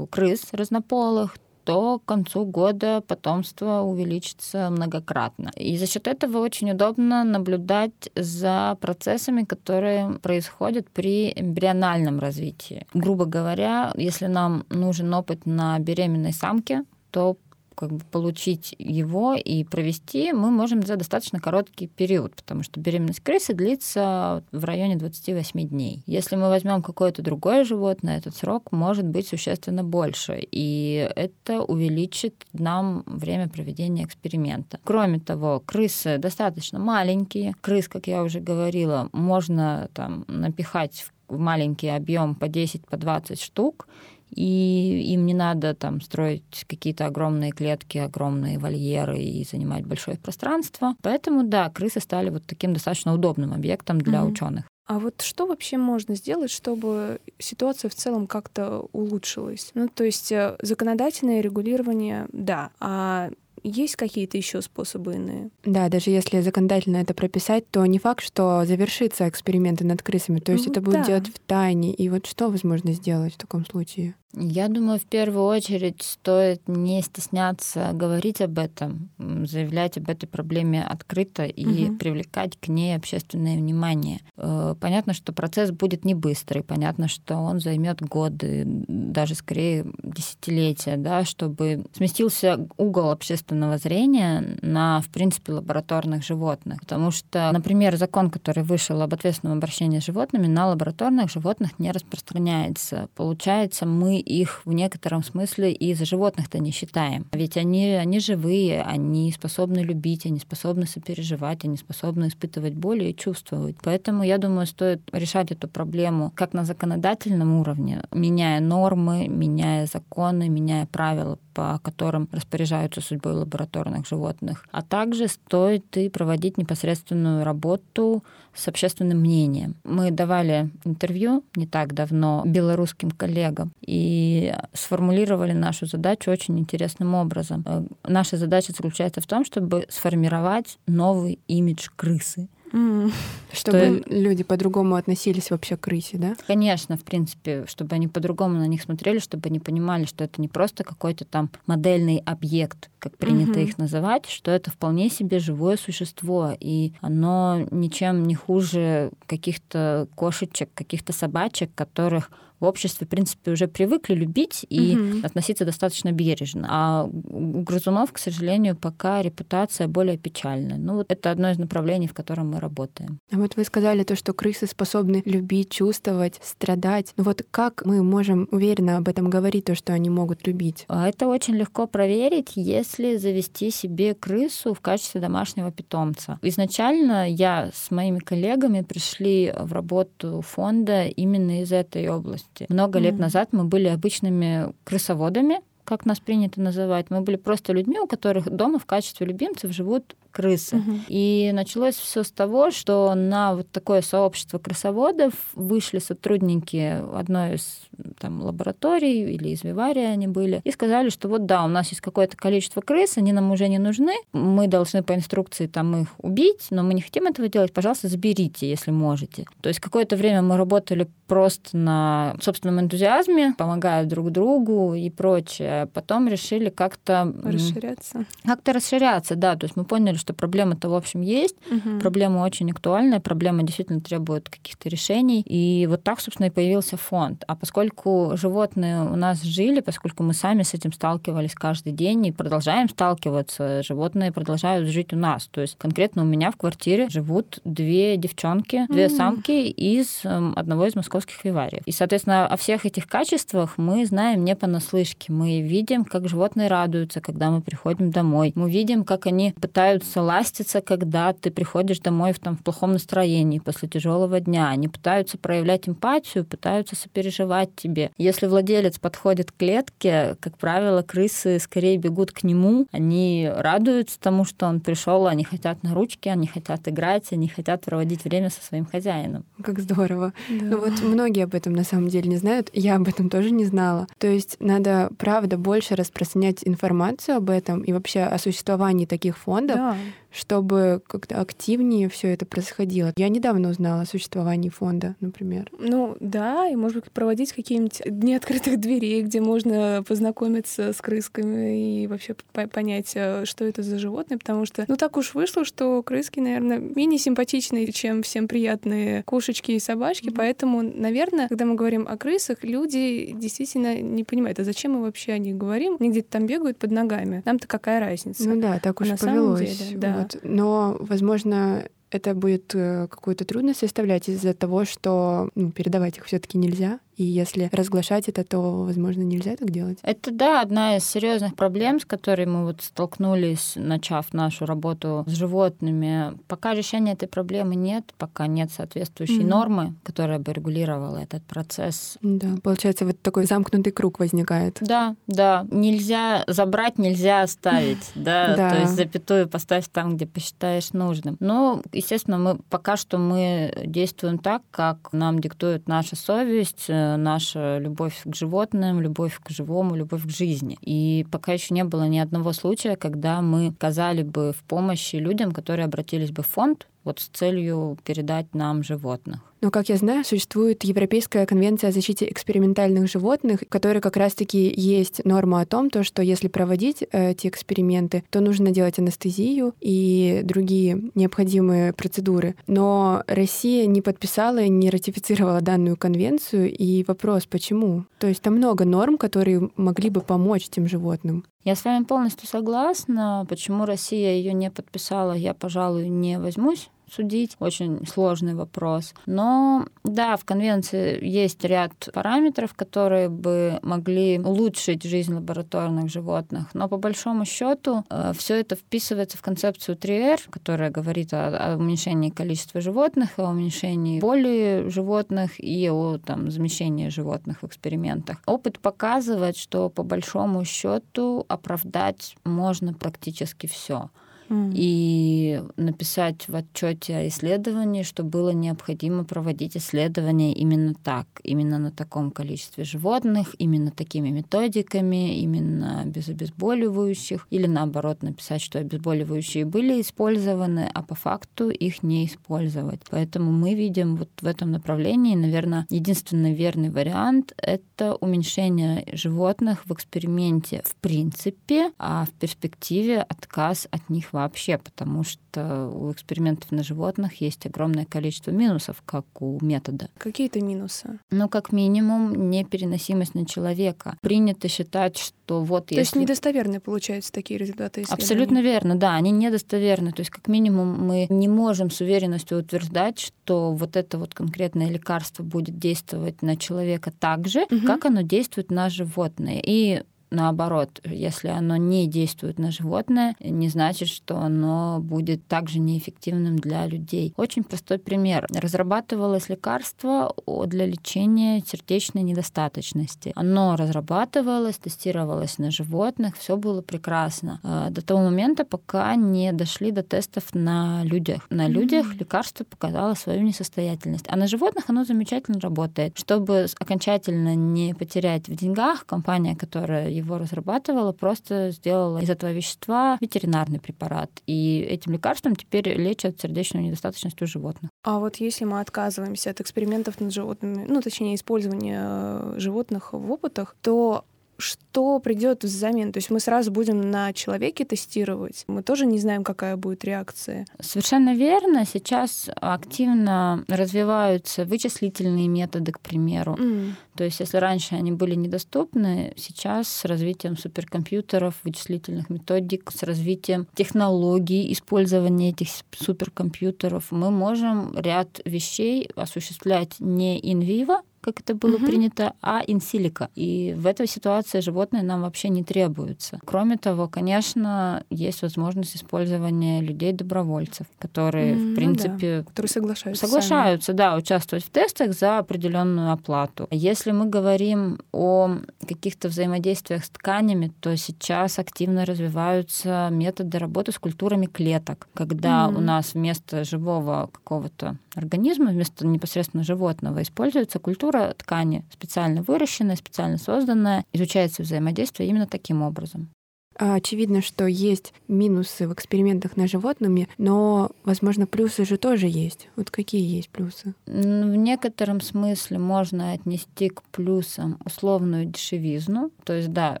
крыс 0.10 0.48
разнополых, 0.52 1.36
то 1.66 1.98
к 1.98 2.04
концу 2.04 2.44
года 2.44 3.00
потомство 3.00 3.80
увеличится 3.80 4.70
многократно. 4.70 5.50
И 5.56 5.76
за 5.76 5.86
счет 5.86 6.06
этого 6.06 6.38
очень 6.38 6.70
удобно 6.70 7.24
наблюдать 7.24 8.08
за 8.14 8.78
процессами, 8.80 9.42
которые 9.42 10.18
происходят 10.22 10.88
при 10.88 11.32
эмбриональном 11.34 12.20
развитии. 12.20 12.86
Грубо 12.94 13.24
говоря, 13.24 13.92
если 13.96 14.26
нам 14.26 14.64
нужен 14.70 15.12
опыт 15.12 15.44
на 15.44 15.76
беременной 15.80 16.32
самке, 16.32 16.84
то 17.10 17.36
как 17.76 17.92
бы 17.92 18.04
получить 18.10 18.74
его 18.78 19.34
и 19.34 19.62
провести 19.64 20.32
мы 20.32 20.50
можем 20.50 20.82
за 20.82 20.96
достаточно 20.96 21.38
короткий 21.38 21.86
период, 21.86 22.34
потому 22.34 22.62
что 22.62 22.80
беременность 22.80 23.20
крысы 23.20 23.54
длится 23.54 24.42
в 24.50 24.64
районе 24.64 24.96
28 24.96 25.68
дней. 25.68 26.02
Если 26.06 26.36
мы 26.36 26.48
возьмем 26.48 26.82
какое-то 26.82 27.22
другое 27.22 27.64
животное, 27.64 28.18
этот 28.18 28.34
срок 28.34 28.72
может 28.72 29.06
быть 29.06 29.28
существенно 29.28 29.84
больше, 29.84 30.40
и 30.50 31.08
это 31.14 31.62
увеличит 31.62 32.46
нам 32.52 33.04
время 33.06 33.48
проведения 33.48 34.04
эксперимента. 34.04 34.80
Кроме 34.82 35.20
того, 35.20 35.62
крысы 35.64 36.18
достаточно 36.18 36.78
маленькие. 36.78 37.54
Крыс, 37.60 37.88
как 37.88 38.06
я 38.06 38.22
уже 38.22 38.40
говорила, 38.40 39.10
можно 39.12 39.90
там 39.92 40.24
напихать 40.28 41.06
в 41.28 41.38
маленький 41.38 41.88
объем 41.88 42.34
по 42.34 42.48
10, 42.48 42.86
по 42.86 42.96
20 42.96 43.40
штук, 43.40 43.88
и 44.30 45.12
им 45.12 45.26
не 45.26 45.34
надо 45.34 45.74
там 45.74 46.00
строить 46.00 46.64
какие-то 46.66 47.06
огромные 47.06 47.52
клетки, 47.52 47.98
огромные 47.98 48.58
вольеры 48.58 49.18
и 49.18 49.44
занимать 49.44 49.86
большое 49.86 50.16
пространство. 50.18 50.94
Поэтому, 51.02 51.44
да, 51.44 51.70
крысы 51.70 52.00
стали 52.00 52.30
вот 52.30 52.44
таким 52.46 52.74
достаточно 52.74 53.14
удобным 53.14 53.52
объектом 53.52 54.00
для 54.00 54.20
mm-hmm. 54.20 54.30
ученых. 54.30 54.64
А 54.86 55.00
вот 55.00 55.20
что 55.22 55.46
вообще 55.46 55.78
можно 55.78 56.14
сделать, 56.14 56.50
чтобы 56.50 57.20
ситуация 57.38 57.88
в 57.88 57.94
целом 57.94 58.28
как-то 58.28 58.86
улучшилась? 58.92 59.72
Ну, 59.74 59.88
то 59.88 60.04
есть 60.04 60.30
э, 60.30 60.56
законодательное 60.62 61.40
регулирование, 61.40 62.26
да, 62.32 62.70
а 62.78 63.30
есть 63.68 63.96
какие-то 63.96 64.36
еще 64.36 64.62
способы 64.62 65.14
иные? 65.14 65.50
Да, 65.64 65.88
даже 65.88 66.10
если 66.10 66.40
законодательно 66.40 66.98
это 66.98 67.14
прописать, 67.14 67.68
то 67.70 67.84
не 67.84 67.98
факт, 67.98 68.24
что 68.24 68.64
завершится 68.64 69.28
эксперименты 69.28 69.84
над 69.84 70.02
крысами. 70.02 70.40
То 70.40 70.52
есть 70.52 70.66
ну, 70.66 70.72
это 70.72 70.80
будет 70.80 71.00
да. 71.00 71.04
делать 71.04 71.28
в 71.28 71.38
тайне. 71.40 71.92
И 71.92 72.08
вот 72.08 72.26
что 72.26 72.48
возможно 72.48 72.92
сделать 72.92 73.34
в 73.34 73.38
таком 73.38 73.66
случае? 73.66 74.14
Я 74.38 74.68
думаю, 74.68 74.98
в 74.98 75.06
первую 75.06 75.46
очередь 75.46 76.02
стоит 76.02 76.68
не 76.68 77.00
стесняться 77.00 77.90
говорить 77.94 78.42
об 78.42 78.58
этом, 78.58 79.08
заявлять 79.18 79.96
об 79.96 80.10
этой 80.10 80.26
проблеме 80.26 80.84
открыто 80.84 81.44
и 81.44 81.86
угу. 81.86 81.96
привлекать 81.96 82.58
к 82.60 82.68
ней 82.68 82.94
общественное 82.94 83.56
внимание. 83.56 84.20
Э, 84.36 84.74
понятно, 84.78 85.14
что 85.14 85.32
процесс 85.32 85.70
будет 85.70 86.04
не 86.04 86.14
быстрый, 86.14 86.62
понятно, 86.62 87.08
что 87.08 87.36
он 87.36 87.60
займет 87.60 88.02
годы, 88.02 88.64
даже 88.66 89.34
скорее 89.34 89.86
десятилетия, 90.02 90.98
да, 90.98 91.24
чтобы 91.24 91.86
сместился 91.94 92.68
угол 92.76 93.12
общественного 93.12 93.78
зрения 93.78 94.58
на, 94.60 95.00
в 95.00 95.08
принципе, 95.08 95.52
лабораторных 95.52 96.22
животных. 96.22 96.80
Потому 96.80 97.10
что, 97.10 97.50
например, 97.52 97.96
закон, 97.96 98.30
который 98.30 98.64
вышел 98.64 99.00
об 99.00 99.14
ответственном 99.14 99.56
обращении 99.56 99.98
с 99.98 100.04
животными, 100.04 100.46
на 100.46 100.68
лабораторных 100.68 101.30
животных 101.30 101.78
не 101.78 101.90
распространяется. 101.90 103.08
Получается, 103.14 103.86
мы 103.86 104.25
их 104.26 104.62
в 104.64 104.72
некотором 104.72 105.22
смысле 105.22 105.72
и 105.72 105.94
за 105.94 106.04
животных-то 106.04 106.58
не 106.58 106.72
считаем. 106.72 107.26
Ведь 107.32 107.56
они, 107.56 107.90
они 107.90 108.20
живые, 108.20 108.82
они 108.82 109.32
способны 109.32 109.78
любить, 109.78 110.26
они 110.26 110.38
способны 110.38 110.86
сопереживать, 110.86 111.64
они 111.64 111.76
способны 111.76 112.28
испытывать 112.28 112.74
боль 112.74 113.04
и 113.04 113.16
чувствовать. 113.16 113.76
Поэтому, 113.82 114.22
я 114.24 114.38
думаю, 114.38 114.66
стоит 114.66 115.00
решать 115.12 115.52
эту 115.52 115.68
проблему 115.68 116.32
как 116.34 116.52
на 116.52 116.64
законодательном 116.64 117.60
уровне, 117.60 118.02
меняя 118.12 118.60
нормы, 118.60 119.28
меняя 119.28 119.86
законы, 119.86 120.48
меняя 120.48 120.86
правила, 120.86 121.38
по 121.56 121.80
которым 121.82 122.28
распоряжаются 122.32 123.00
судьбой 123.00 123.32
лабораторных 123.32 124.06
животных. 124.06 124.66
А 124.72 124.82
также 124.82 125.26
стоит 125.26 125.96
и 125.96 126.10
проводить 126.10 126.58
непосредственную 126.58 127.44
работу 127.44 128.22
с 128.54 128.68
общественным 128.68 129.20
мнением. 129.20 129.74
Мы 129.82 130.10
давали 130.10 130.68
интервью 130.84 131.44
не 131.56 131.66
так 131.66 131.94
давно 131.94 132.42
белорусским 132.44 133.10
коллегам 133.10 133.72
и 133.80 134.54
сформулировали 134.74 135.52
нашу 135.52 135.86
задачу 135.86 136.30
очень 136.30 136.58
интересным 136.58 137.14
образом. 137.14 137.64
Э, 137.64 137.86
наша 138.06 138.36
задача 138.36 138.72
заключается 138.72 139.22
в 139.22 139.26
том, 139.26 139.42
чтобы 139.42 139.86
сформировать 139.88 140.78
новый 140.86 141.38
имидж 141.48 141.88
крысы. 141.96 142.48
Mm. 142.72 143.12
Чтобы 143.52 144.02
что... 144.02 144.14
люди 144.14 144.42
по-другому 144.42 144.96
относились 144.96 145.50
вообще 145.50 145.76
к 145.76 145.80
крысе, 145.80 146.18
да? 146.18 146.34
Конечно, 146.46 146.96
в 146.96 147.04
принципе, 147.04 147.64
чтобы 147.66 147.94
они 147.94 148.08
по-другому 148.08 148.58
на 148.58 148.66
них 148.66 148.82
смотрели, 148.82 149.18
чтобы 149.18 149.48
они 149.48 149.60
понимали, 149.60 150.04
что 150.04 150.24
это 150.24 150.40
не 150.40 150.48
просто 150.48 150.84
какой-то 150.84 151.24
там 151.24 151.50
модельный 151.66 152.22
объект, 152.26 152.90
как 152.98 153.16
принято 153.16 153.60
mm-hmm. 153.60 153.64
их 153.64 153.78
называть, 153.78 154.26
что 154.26 154.50
это 154.50 154.70
вполне 154.70 155.08
себе 155.08 155.38
живое 155.38 155.76
существо, 155.76 156.52
и 156.58 156.92
оно 157.00 157.66
ничем 157.70 158.24
не 158.24 158.34
хуже 158.34 159.10
каких-то 159.26 160.08
кошечек, 160.14 160.70
каких-то 160.74 161.12
собачек, 161.12 161.70
которых 161.74 162.30
в 162.60 162.64
обществе, 162.64 163.06
в 163.06 163.10
принципе, 163.10 163.52
уже 163.52 163.68
привыкли 163.68 164.14
любить 164.14 164.64
и 164.68 164.96
угу. 164.96 165.26
относиться 165.26 165.64
достаточно 165.64 166.12
бережно. 166.12 166.66
А 166.70 167.04
у 167.04 167.62
грызунов, 167.62 168.12
к 168.12 168.18
сожалению, 168.18 168.76
пока 168.76 169.22
репутация 169.22 169.88
более 169.88 170.16
печальная. 170.16 170.78
Ну 170.78 170.94
вот 170.94 171.12
это 171.12 171.30
одно 171.30 171.50
из 171.50 171.58
направлений, 171.58 172.06
в 172.06 172.14
котором 172.14 172.50
мы 172.50 172.60
работаем. 172.60 173.18
А 173.32 173.36
вот 173.36 173.56
вы 173.56 173.64
сказали 173.64 174.04
то, 174.04 174.16
что 174.16 174.32
крысы 174.32 174.66
способны 174.66 175.22
любить, 175.24 175.70
чувствовать, 175.70 176.40
страдать. 176.42 177.12
Ну 177.16 177.24
вот 177.24 177.42
как 177.50 177.84
мы 177.84 178.02
можем 178.02 178.48
уверенно 178.50 178.96
об 178.96 179.08
этом 179.08 179.28
говорить, 179.30 179.64
то, 179.64 179.74
что 179.74 179.92
они 179.92 180.10
могут 180.10 180.46
любить? 180.46 180.84
А 180.88 181.08
это 181.08 181.26
очень 181.28 181.54
легко 181.54 181.86
проверить, 181.86 182.52
если 182.54 183.16
завести 183.16 183.70
себе 183.70 184.14
крысу 184.14 184.74
в 184.74 184.80
качестве 184.80 185.20
домашнего 185.20 185.70
питомца. 185.70 186.38
Изначально 186.42 187.28
я 187.30 187.70
с 187.74 187.90
моими 187.90 188.18
коллегами 188.18 188.82
пришли 188.82 189.52
в 189.58 189.72
работу 189.72 190.40
фонда 190.40 191.06
именно 191.06 191.62
из 191.62 191.72
этой 191.72 192.08
области. 192.08 192.55
Много 192.68 192.98
mm-hmm. 192.98 193.02
лет 193.02 193.18
назад 193.18 193.48
мы 193.52 193.64
были 193.64 193.88
обычными 193.88 194.72
крысоводами, 194.84 195.60
как 195.86 196.04
нас 196.04 196.20
принято 196.20 196.60
называть. 196.60 197.06
Мы 197.08 197.22
были 197.22 197.36
просто 197.36 197.72
людьми, 197.72 197.98
у 197.98 198.06
которых 198.06 198.50
дома 198.50 198.78
в 198.78 198.86
качестве 198.86 199.26
любимцев 199.26 199.72
живут 199.72 200.14
крысы. 200.36 200.76
Угу. 200.76 200.92
И 201.08 201.50
началось 201.54 201.94
все 201.94 202.22
с 202.22 202.30
того, 202.30 202.70
что 202.70 203.14
на 203.14 203.54
вот 203.54 203.70
такое 203.70 204.02
сообщество 204.02 204.58
крысоводов 204.58 205.32
вышли 205.54 205.98
сотрудники 205.98 207.00
одной 207.14 207.54
из 207.54 207.80
там, 208.18 208.42
лабораторий 208.42 209.34
или 209.34 209.48
из 209.48 209.64
Вивария 209.64 210.10
они 210.10 210.26
были, 210.26 210.60
и 210.62 210.70
сказали, 210.70 211.08
что 211.08 211.28
вот 211.28 211.46
да, 211.46 211.64
у 211.64 211.68
нас 211.68 211.88
есть 211.88 212.02
какое-то 212.02 212.36
количество 212.36 212.82
крыс, 212.82 213.16
они 213.16 213.32
нам 213.32 213.50
уже 213.50 213.68
не 213.68 213.78
нужны, 213.78 214.12
мы 214.34 214.66
должны 214.66 215.02
по 215.02 215.14
инструкции 215.14 215.66
там 215.66 216.02
их 216.02 216.08
убить, 216.18 216.66
но 216.70 216.82
мы 216.82 216.92
не 216.92 217.00
хотим 217.00 217.26
этого 217.26 217.48
делать, 217.48 217.72
пожалуйста, 217.72 218.08
заберите, 218.08 218.68
если 218.68 218.90
можете. 218.90 219.46
То 219.62 219.70
есть 219.70 219.80
какое-то 219.80 220.16
время 220.16 220.42
мы 220.42 220.58
работали 220.58 221.08
просто 221.26 221.76
на 221.76 222.36
собственном 222.40 222.80
энтузиазме, 222.80 223.54
помогая 223.56 224.04
друг 224.04 224.30
другу 224.30 224.94
и 224.94 225.08
прочее. 225.10 225.75
Потом 225.84 226.28
решили 226.28 226.70
как-то... 226.70 227.32
Расширяться. 227.42 228.24
Как-то 228.44 228.72
расширяться, 228.72 229.36
да. 229.36 229.56
То 229.56 229.64
есть 229.66 229.76
мы 229.76 229.84
поняли, 229.84 230.16
что 230.16 230.32
проблема-то, 230.32 230.88
в 230.88 230.94
общем, 230.94 231.20
есть. 231.20 231.56
Угу. 231.70 232.00
Проблема 232.00 232.38
очень 232.38 232.70
актуальная, 232.70 233.20
проблема 233.20 233.62
действительно 233.62 234.00
требует 234.00 234.48
каких-то 234.48 234.88
решений. 234.88 235.42
И 235.42 235.86
вот 235.86 236.02
так, 236.02 236.20
собственно, 236.20 236.46
и 236.46 236.50
появился 236.50 236.96
фонд. 236.96 237.44
А 237.46 237.56
поскольку 237.56 238.32
животные 238.36 239.02
у 239.02 239.16
нас 239.16 239.42
жили, 239.42 239.80
поскольку 239.80 240.22
мы 240.22 240.32
сами 240.32 240.62
с 240.62 240.72
этим 240.72 240.92
сталкивались 240.92 241.54
каждый 241.54 241.92
день 241.92 242.26
и 242.26 242.32
продолжаем 242.32 242.88
сталкиваться, 242.88 243.82
животные 243.82 244.32
продолжают 244.32 244.88
жить 244.88 245.12
у 245.12 245.16
нас. 245.16 245.48
То 245.50 245.60
есть 245.60 245.76
конкретно 245.78 246.22
у 246.22 246.26
меня 246.26 246.50
в 246.50 246.56
квартире 246.56 247.08
живут 247.08 247.60
две 247.64 248.16
девчонки, 248.16 248.86
две 248.88 249.06
mm 249.06 249.16
самки 249.16 249.68
из 249.68 250.20
эм, 250.24 250.52
одного 250.56 250.86
из 250.86 250.94
московских 250.94 251.42
вивариев. 251.44 251.82
И, 251.86 251.92
соответственно, 251.92 252.46
о 252.46 252.56
всех 252.56 252.84
этих 252.84 253.06
качествах 253.06 253.78
мы 253.78 254.04
знаем 254.06 254.44
не 254.44 254.54
понаслышке. 254.54 255.32
Мы 255.32 255.62
видим, 255.66 256.04
как 256.04 256.28
животные 256.28 256.68
радуются, 256.68 257.20
когда 257.20 257.50
мы 257.50 257.60
приходим 257.60 258.10
домой. 258.10 258.52
Мы 258.54 258.70
видим, 258.70 259.04
как 259.04 259.26
они 259.26 259.52
пытаются 259.60 260.22
ластиться, 260.22 260.80
когда 260.80 261.32
ты 261.32 261.50
приходишь 261.50 262.00
домой 262.00 262.32
в, 262.32 262.38
там, 262.38 262.56
в 262.56 262.62
плохом 262.62 262.92
настроении 262.92 263.58
после 263.58 263.88
тяжелого 263.88 264.40
дня. 264.40 264.68
Они 264.68 264.88
пытаются 264.88 265.38
проявлять 265.38 265.88
эмпатию, 265.88 266.44
пытаются 266.44 266.96
сопереживать 266.96 267.74
тебе. 267.76 268.10
Если 268.16 268.46
владелец 268.46 268.98
подходит 268.98 269.50
к 269.50 269.56
клетке, 269.56 270.36
как 270.40 270.58
правило, 270.58 271.02
крысы 271.02 271.58
скорее 271.58 271.96
бегут 271.98 272.32
к 272.32 272.42
нему. 272.42 272.86
Они 272.92 273.50
радуются 273.54 274.18
тому, 274.20 274.44
что 274.44 274.66
он 274.66 274.80
пришел, 274.80 275.26
они 275.26 275.44
хотят 275.44 275.82
на 275.82 275.94
ручки, 275.94 276.28
они 276.28 276.46
хотят 276.46 276.86
играть, 276.88 277.32
они 277.32 277.48
хотят 277.48 277.84
проводить 277.84 278.24
время 278.24 278.50
со 278.50 278.62
своим 278.62 278.86
хозяином. 278.86 279.44
Как 279.62 279.78
здорово. 279.78 280.32
Да. 280.48 280.64
Ну 280.66 280.78
вот 280.78 281.02
многие 281.02 281.44
об 281.44 281.54
этом 281.54 281.72
на 281.72 281.84
самом 281.84 282.08
деле 282.08 282.28
не 282.28 282.36
знают. 282.36 282.70
Я 282.72 282.96
об 282.96 283.08
этом 283.08 283.30
тоже 283.30 283.50
не 283.50 283.64
знала. 283.64 284.06
То 284.18 284.26
есть 284.26 284.56
надо, 284.60 285.10
правда, 285.18 285.55
больше 285.56 285.94
распространять 285.94 286.60
информацию 286.64 287.36
об 287.36 287.50
этом 287.50 287.82
и 287.82 287.92
вообще 287.92 288.20
о 288.20 288.38
существовании 288.38 289.06
таких 289.06 289.38
фондов, 289.38 289.76
да 289.76 289.96
чтобы 290.36 291.02
как-то 291.06 291.40
активнее 291.40 292.08
все 292.08 292.32
это 292.32 292.46
происходило. 292.46 293.12
Я 293.16 293.28
недавно 293.28 293.70
узнала 293.70 294.02
о 294.02 294.06
существовании 294.06 294.68
фонда, 294.68 295.16
например. 295.20 295.70
Ну 295.78 296.16
да, 296.20 296.68
и, 296.68 296.76
может 296.76 297.02
быть, 297.02 297.12
проводить 297.12 297.52
какие-нибудь 297.52 298.02
дни 298.04 298.34
открытых 298.34 298.78
дверей, 298.78 299.22
где 299.22 299.40
можно 299.40 300.04
познакомиться 300.06 300.92
с 300.92 301.00
крысками 301.00 302.02
и 302.02 302.06
вообще 302.06 302.34
понять, 302.72 303.12
э, 303.14 303.44
что 303.44 303.64
это 303.64 303.82
за 303.82 303.98
животные, 303.98 304.38
потому 304.38 304.66
что, 304.66 304.84
ну 304.88 304.96
так 304.96 305.16
уж 305.16 305.34
вышло, 305.34 305.64
что 305.64 306.02
крыски, 306.02 306.40
наверное, 306.40 306.78
менее 306.78 307.18
симпатичные, 307.18 307.90
чем 307.92 308.22
всем 308.22 308.48
приятные 308.48 309.22
кошечки 309.22 309.72
и 309.72 309.78
собачки, 309.78 310.28
mm-hmm. 310.28 310.36
поэтому, 310.36 310.82
наверное, 310.82 311.48
когда 311.48 311.64
мы 311.64 311.74
говорим 311.74 312.06
о 312.08 312.16
крысах, 312.16 312.62
люди 312.62 313.32
действительно 313.32 314.00
не 314.00 314.24
понимают, 314.24 314.58
а 314.58 314.64
зачем 314.64 314.92
мы 314.92 315.02
вообще 315.02 315.32
о 315.32 315.38
них 315.38 315.56
говорим? 315.56 315.96
Они 315.98 316.10
где-то 316.10 316.30
там 316.30 316.46
бегают 316.46 316.78
под 316.78 316.90
ногами. 316.90 317.42
Нам-то 317.44 317.66
какая 317.66 318.00
разница? 318.00 318.48
Ну 318.48 318.60
да, 318.60 318.78
так 318.78 319.00
уж 319.00 319.08
На 319.08 319.16
повелось. 319.16 319.76
Самом 319.76 319.88
деле, 319.88 319.98
да. 319.98 320.25
Вот. 320.34 320.42
Но, 320.42 320.96
возможно, 321.00 321.88
это 322.10 322.34
будет 322.34 322.74
э, 322.74 323.08
какую-то 323.08 323.44
трудность 323.44 323.80
составлять 323.80 324.28
из-за 324.28 324.54
того, 324.54 324.84
что 324.84 325.50
ну, 325.54 325.70
передавать 325.70 326.18
их 326.18 326.24
все-таки 326.24 326.58
нельзя. 326.58 327.00
И 327.16 327.24
если 327.24 327.70
разглашать 327.72 328.28
это, 328.28 328.44
то, 328.44 328.84
возможно, 328.84 329.22
нельзя 329.22 329.56
так 329.56 329.70
делать. 329.70 329.98
Это, 330.02 330.30
да, 330.30 330.60
одна 330.60 330.96
из 330.96 331.04
серьезных 331.04 331.56
проблем, 331.56 331.98
с 331.98 332.04
которой 332.04 332.46
мы 332.46 332.64
вот 332.64 332.82
столкнулись, 332.82 333.72
начав 333.76 334.32
нашу 334.34 334.66
работу 334.66 335.24
с 335.26 335.32
животными. 335.32 336.38
Пока 336.46 336.74
решения 336.74 337.12
этой 337.12 337.26
проблемы 337.28 337.74
нет, 337.74 338.12
пока 338.18 338.46
нет 338.46 338.70
соответствующей 338.70 339.40
mm-hmm. 339.40 339.46
нормы, 339.46 339.94
которая 340.02 340.38
бы 340.38 340.52
регулировала 340.52 341.16
этот 341.16 341.42
процесс. 341.44 342.18
Да, 342.20 342.48
получается, 342.62 343.06
вот 343.06 343.20
такой 343.22 343.46
замкнутый 343.46 343.92
круг 343.92 344.18
возникает. 344.18 344.78
Да, 344.80 345.16
да. 345.26 345.66
Нельзя 345.70 346.44
забрать, 346.46 346.98
нельзя 346.98 347.42
оставить, 347.42 348.10
да, 348.14 348.54
то 348.54 348.80
есть 348.80 348.92
запятую 348.92 349.48
поставь 349.48 349.88
там, 349.88 350.16
где 350.16 350.26
посчитаешь 350.26 350.92
нужным. 350.92 351.36
Но, 351.40 351.82
естественно, 351.92 352.38
мы 352.38 352.58
пока 352.68 352.96
что 352.96 353.16
мы 353.16 353.72
действуем 353.86 354.38
так, 354.38 354.62
как 354.70 355.12
нам 355.12 355.38
диктует 355.38 355.88
наша 355.88 356.16
совесть, 356.16 356.90
наша 357.16 357.78
любовь 357.78 358.22
к 358.24 358.34
животным, 358.34 359.00
любовь 359.00 359.38
к 359.40 359.50
живому, 359.50 359.94
любовь 359.94 360.24
к 360.24 360.30
жизни. 360.30 360.76
И 360.80 361.24
пока 361.30 361.52
еще 361.52 361.74
не 361.74 361.84
было 361.84 362.08
ни 362.08 362.18
одного 362.18 362.52
случая, 362.52 362.96
когда 362.96 363.40
мы 363.40 363.68
оказали 363.68 364.22
бы 364.22 364.52
в 364.52 364.64
помощи 364.64 365.16
людям, 365.16 365.52
которые 365.52 365.84
обратились 365.84 366.32
бы 366.32 366.42
в 366.42 366.48
фонд 366.48 366.88
вот 367.06 367.20
с 367.20 367.28
целью 367.28 367.96
передать 368.04 368.54
нам 368.54 368.82
животных. 368.82 369.40
Но, 369.62 369.70
как 369.70 369.88
я 369.88 369.96
знаю, 369.96 370.24
существует 370.24 370.84
Европейская 370.84 371.46
конвенция 371.46 371.88
о 371.88 371.92
защите 371.92 372.30
экспериментальных 372.30 373.10
животных, 373.10 373.62
в 373.62 373.68
которой 373.68 374.00
как 374.00 374.16
раз-таки 374.16 374.72
есть 374.76 375.24
норма 375.24 375.62
о 375.62 375.66
том, 375.66 375.88
то, 375.88 376.04
что 376.04 376.20
если 376.20 376.48
проводить 376.48 377.02
эти 377.10 377.46
эксперименты, 377.46 378.22
то 378.30 378.40
нужно 378.40 378.70
делать 378.70 378.98
анестезию 378.98 379.74
и 379.80 380.42
другие 380.44 381.10
необходимые 381.14 381.94
процедуры. 381.94 382.54
Но 382.66 383.22
Россия 383.26 383.86
не 383.86 384.02
подписала 384.02 384.58
и 384.58 384.68
не 384.68 384.90
ратифицировала 384.90 385.62
данную 385.62 385.96
конвенцию, 385.96 386.70
и 386.70 387.02
вопрос, 387.04 387.46
почему? 387.46 388.04
То 388.18 388.26
есть 388.26 388.42
там 388.42 388.56
много 388.56 388.84
норм, 388.84 389.16
которые 389.16 389.70
могли 389.76 390.10
бы 390.10 390.20
помочь 390.20 390.66
этим 390.66 390.86
животным. 390.86 391.44
Я 391.64 391.74
с 391.74 391.84
вами 391.84 392.04
полностью 392.04 392.46
согласна. 392.46 393.44
Почему 393.48 393.86
Россия 393.86 394.34
ее 394.34 394.52
не 394.52 394.70
подписала, 394.70 395.32
я, 395.32 395.54
пожалуй, 395.54 396.08
не 396.08 396.38
возьмусь 396.38 396.90
судить. 397.10 397.56
Очень 397.58 398.06
сложный 398.06 398.54
вопрос. 398.54 399.14
Но 399.26 399.86
да, 400.04 400.36
в 400.36 400.44
конвенции 400.44 401.24
есть 401.24 401.64
ряд 401.64 401.92
параметров, 402.12 402.74
которые 402.74 403.28
бы 403.28 403.78
могли 403.82 404.38
улучшить 404.38 405.04
жизнь 405.04 405.34
лабораторных 405.34 406.10
животных. 406.10 406.66
Но 406.74 406.88
по 406.88 406.96
большому 406.96 407.44
счету 407.44 408.04
э, 408.10 408.32
все 408.36 408.60
это 408.60 408.76
вписывается 408.76 409.38
в 409.38 409.42
концепцию 409.42 409.96
3R, 409.96 410.40
которая 410.50 410.90
говорит 410.90 411.32
о, 411.32 411.74
о 411.74 411.76
уменьшении 411.76 412.30
количества 412.30 412.80
животных, 412.80 413.38
о 413.38 413.50
уменьшении 413.50 414.20
боли 414.20 414.86
животных 414.88 415.52
и 415.58 415.88
о 415.90 416.18
там, 416.18 416.50
замещении 416.50 417.08
животных 417.08 417.62
в 417.62 417.66
экспериментах. 417.66 418.38
Опыт 418.46 418.78
показывает, 418.78 419.56
что 419.56 419.88
по 419.88 420.02
большому 420.02 420.64
счету 420.64 421.44
оправдать 421.48 422.36
можно 422.44 422.94
практически 422.94 423.66
все 423.66 424.10
и 424.50 425.62
написать 425.76 426.48
в 426.48 426.54
отчете 426.54 427.16
о 427.16 427.28
исследовании, 427.28 428.02
что 428.02 428.22
было 428.22 428.50
необходимо 428.50 429.24
проводить 429.24 429.76
исследования 429.76 430.52
именно 430.52 430.94
так, 430.94 431.26
именно 431.42 431.78
на 431.78 431.90
таком 431.90 432.30
количестве 432.30 432.84
животных, 432.84 433.54
именно 433.58 433.90
такими 433.90 434.30
методиками, 434.30 435.38
именно 435.38 436.04
без 436.06 436.28
обезболивающих, 436.28 437.46
или 437.50 437.66
наоборот 437.66 438.22
написать, 438.22 438.62
что 438.62 438.78
обезболивающие 438.78 439.64
были 439.64 440.00
использованы, 440.00 440.90
а 440.92 441.02
по 441.02 441.14
факту 441.14 441.70
их 441.70 442.02
не 442.02 442.26
использовать. 442.26 443.00
Поэтому 443.10 443.52
мы 443.52 443.74
видим 443.74 444.16
вот 444.16 444.30
в 444.40 444.46
этом 444.46 444.70
направлении, 444.70 445.34
наверное, 445.34 445.86
единственный 445.90 446.54
верный 446.54 446.90
вариант— 446.90 447.52
это 447.56 448.14
уменьшение 448.14 449.04
животных 449.12 449.86
в 449.86 449.92
эксперименте 449.92 450.82
в 450.84 450.94
принципе, 450.96 451.90
а 451.98 452.24
в 452.26 452.30
перспективе 452.32 453.20
отказ 453.20 453.88
от 453.90 454.08
них 454.10 454.32
вообще, 454.36 454.78
потому 454.78 455.24
что 455.24 455.88
у 455.88 456.12
экспериментов 456.12 456.70
на 456.70 456.82
животных 456.82 457.40
есть 457.40 457.66
огромное 457.66 458.04
количество 458.04 458.50
минусов, 458.50 459.02
как 459.04 459.24
у 459.40 459.58
метода. 459.64 460.08
Какие 460.18 460.48
то 460.48 460.60
минусы? 460.60 461.18
Ну, 461.30 461.48
как 461.48 461.72
минимум, 461.72 462.50
непереносимость 462.50 463.34
на 463.34 463.46
человека. 463.46 464.16
Принято 464.20 464.68
считать, 464.68 465.16
что 465.16 465.62
вот 465.62 465.86
То 465.86 465.94
если... 465.94 466.00
есть 466.00 466.16
недостоверные 466.16 466.80
получаются 466.80 467.32
такие 467.32 467.58
результаты? 467.58 468.04
Абсолютно 468.08 468.62
верно, 468.62 468.94
да, 468.94 469.14
они 469.14 469.30
недостоверны. 469.30 470.12
То 470.12 470.20
есть, 470.20 470.30
как 470.30 470.48
минимум, 470.48 471.06
мы 471.06 471.26
не 471.30 471.48
можем 471.48 471.90
с 471.90 472.00
уверенностью 472.00 472.58
утверждать, 472.58 473.18
что 473.18 473.72
вот 473.72 473.96
это 473.96 474.18
вот 474.18 474.34
конкретное 474.34 474.90
лекарство 474.90 475.42
будет 475.42 475.78
действовать 475.78 476.42
на 476.42 476.56
человека 476.56 477.12
так 477.18 477.48
же, 477.48 477.66
Мгм. 477.70 477.86
как 477.86 478.04
оно 478.04 478.20
действует 478.22 478.70
на 478.70 478.90
животное. 478.90 479.62
И 479.64 480.02
наоборот, 480.30 481.00
если 481.04 481.48
оно 481.48 481.76
не 481.76 482.06
действует 482.06 482.58
на 482.58 482.70
животное, 482.70 483.34
не 483.40 483.68
значит, 483.68 484.08
что 484.08 484.38
оно 484.38 484.98
будет 485.00 485.46
также 485.46 485.78
неэффективным 485.78 486.58
для 486.58 486.86
людей. 486.86 487.34
Очень 487.36 487.64
простой 487.64 487.98
пример. 487.98 488.46
Разрабатывалось 488.52 489.48
лекарство 489.48 490.34
для 490.66 490.86
лечения 490.86 491.62
сердечной 491.66 492.22
недостаточности. 492.22 493.32
Оно 493.34 493.76
разрабатывалось, 493.76 494.78
тестировалось 494.78 495.58
на 495.58 495.70
животных, 495.70 496.36
все 496.36 496.56
было 496.56 496.82
прекрасно. 496.82 497.60
э, 497.62 497.88
До 497.90 498.02
того 498.02 498.22
момента, 498.22 498.64
пока 498.64 499.14
не 499.16 499.52
дошли 499.52 499.90
до 499.90 500.02
тестов 500.02 500.54
на 500.54 501.02
людях. 501.04 501.46
На 501.50 501.68
людях 501.68 502.14
лекарство 502.14 502.64
показало 502.64 503.14
свою 503.14 503.42
несостоятельность. 503.42 504.26
А 504.28 504.36
на 504.36 504.46
животных 504.46 504.84
оно 504.88 505.04
замечательно 505.04 505.60
работает. 505.60 506.18
Чтобы 506.18 506.66
окончательно 506.78 507.54
не 507.54 507.94
потерять 507.94 508.48
в 508.48 508.54
деньгах, 508.54 509.06
компания, 509.06 509.56
которая 509.56 510.08
его 510.16 510.38
разрабатывала, 510.38 511.12
просто 511.12 511.70
сделала 511.70 512.18
из 512.18 512.30
этого 512.30 512.52
вещества 512.52 513.18
ветеринарный 513.20 513.80
препарат. 513.80 514.30
И 514.46 514.78
этим 514.80 515.12
лекарством 515.12 515.56
теперь 515.56 515.88
лечат 515.94 516.40
сердечную 516.40 516.84
недостаточность 516.86 517.40
у 517.42 517.46
животных. 517.46 517.90
А 518.04 518.18
вот 518.18 518.36
если 518.36 518.64
мы 518.64 518.80
отказываемся 518.80 519.50
от 519.50 519.60
экспериментов 519.60 520.20
над 520.20 520.32
животными, 520.32 520.86
ну, 520.88 521.00
точнее, 521.00 521.34
использования 521.34 522.00
э, 522.02 522.54
животных 522.58 523.12
в 523.12 523.30
опытах, 523.30 523.76
то 523.82 524.24
что 524.58 525.18
придет 525.20 525.64
взамен? 525.64 526.12
То 526.12 526.18
есть 526.18 526.30
мы 526.30 526.40
сразу 526.40 526.70
будем 526.70 527.00
на 527.00 527.32
человеке 527.32 527.84
тестировать. 527.84 528.64
Мы 528.66 528.82
тоже 528.82 529.06
не 529.06 529.18
знаем, 529.18 529.44
какая 529.44 529.76
будет 529.76 530.04
реакция. 530.04 530.66
Совершенно 530.80 531.34
верно. 531.34 531.84
Сейчас 531.84 532.48
активно 532.56 533.64
развиваются 533.68 534.64
вычислительные 534.64 535.48
методы, 535.48 535.92
к 535.92 536.00
примеру. 536.00 536.56
М. 536.58 536.96
То 537.16 537.24
есть, 537.24 537.40
если 537.40 537.56
раньше 537.56 537.94
они 537.94 538.12
были 538.12 538.34
недоступны, 538.34 539.32
сейчас 539.36 539.88
с 539.88 540.04
развитием 540.04 540.56
суперкомпьютеров, 540.56 541.54
вычислительных 541.64 542.28
методик, 542.28 542.90
с 542.92 543.02
развитием 543.02 543.66
технологий 543.74 544.72
использования 544.72 545.50
этих 545.50 545.68
суперкомпьютеров, 545.98 547.10
мы 547.10 547.30
можем 547.30 547.96
ряд 547.98 548.40
вещей 548.44 549.08
осуществлять 549.14 549.96
не 549.98 550.40
vivo, 550.40 551.00
как 551.26 551.40
это 551.40 551.56
было 551.56 551.76
Мгм. 551.76 551.86
принято, 551.86 552.34
а 552.40 552.62
silico. 552.64 553.28
И 553.34 553.74
в 553.76 553.86
этой 553.86 554.06
ситуации 554.06 554.60
животные 554.60 555.02
нам 555.02 555.22
вообще 555.22 555.48
не 555.48 555.64
требуются. 555.64 556.38
Кроме 556.46 556.76
того, 556.76 557.08
конечно, 557.08 558.04
есть 558.10 558.42
возможность 558.42 558.94
использования 558.94 559.80
людей-добровольцев, 559.80 560.86
которые, 561.00 561.56
ну 561.56 561.60
в 561.60 561.68
да. 561.70 561.74
принципе, 561.74 562.42
Которые 562.44 562.70
соглашаются. 562.70 563.26
Соглашаются, 563.26 563.92
да, 563.92 564.14
участвовать 564.14 564.64
в 564.64 564.70
тестах 564.70 565.12
за 565.14 565.38
определенную 565.38 566.12
оплату. 566.12 566.68
Если 566.70 567.10
мы 567.10 567.26
говорим 567.26 567.98
о 568.12 568.58
каких-то 568.86 569.28
взаимодействиях 569.28 570.04
с 570.04 570.10
тканями, 570.10 570.72
то 570.80 570.96
сейчас 570.96 571.58
активно 571.58 572.04
развиваются 572.04 573.08
методы 573.10 573.58
работы 573.58 573.90
с 573.90 573.98
культурами 573.98 574.46
клеток, 574.46 575.08
когда 575.14 575.66
Мгм. 575.68 575.76
у 575.76 575.80
нас 575.80 576.14
вместо 576.14 576.62
живого 576.62 577.28
какого-то 577.32 577.96
организма, 578.14 578.70
вместо 578.70 579.06
непосредственно 579.06 579.64
животного 579.64 580.22
используется 580.22 580.78
культура 580.78 581.15
ткани, 581.36 581.84
специально 581.92 582.42
выращенная, 582.42 582.96
специально 582.96 583.38
созданная, 583.38 584.04
изучается 584.12 584.62
взаимодействие 584.62 585.28
именно 585.28 585.46
таким 585.46 585.82
образом. 585.82 586.30
А, 586.78 586.94
Очевидно, 586.96 587.40
что 587.42 587.66
есть 587.66 588.12
минусы 588.28 588.86
в 588.86 588.92
экспериментах 588.92 589.56
на 589.56 589.66
животными, 589.66 590.28
но, 590.38 590.90
возможно, 591.04 591.46
плюсы 591.46 591.84
же 591.84 591.96
тоже 591.96 592.26
есть. 592.26 592.68
Вот 592.76 592.90
какие 592.90 593.22
есть 593.22 593.48
плюсы? 593.48 593.94
В 594.06 594.56
некотором 594.56 595.20
смысле 595.20 595.78
можно 595.78 596.32
отнести 596.32 596.90
к 596.90 597.02
плюсам 597.04 597.78
условную 597.84 598.44
дешевизну. 598.44 599.30
То 599.44 599.54
есть, 599.54 599.72
да, 599.72 600.00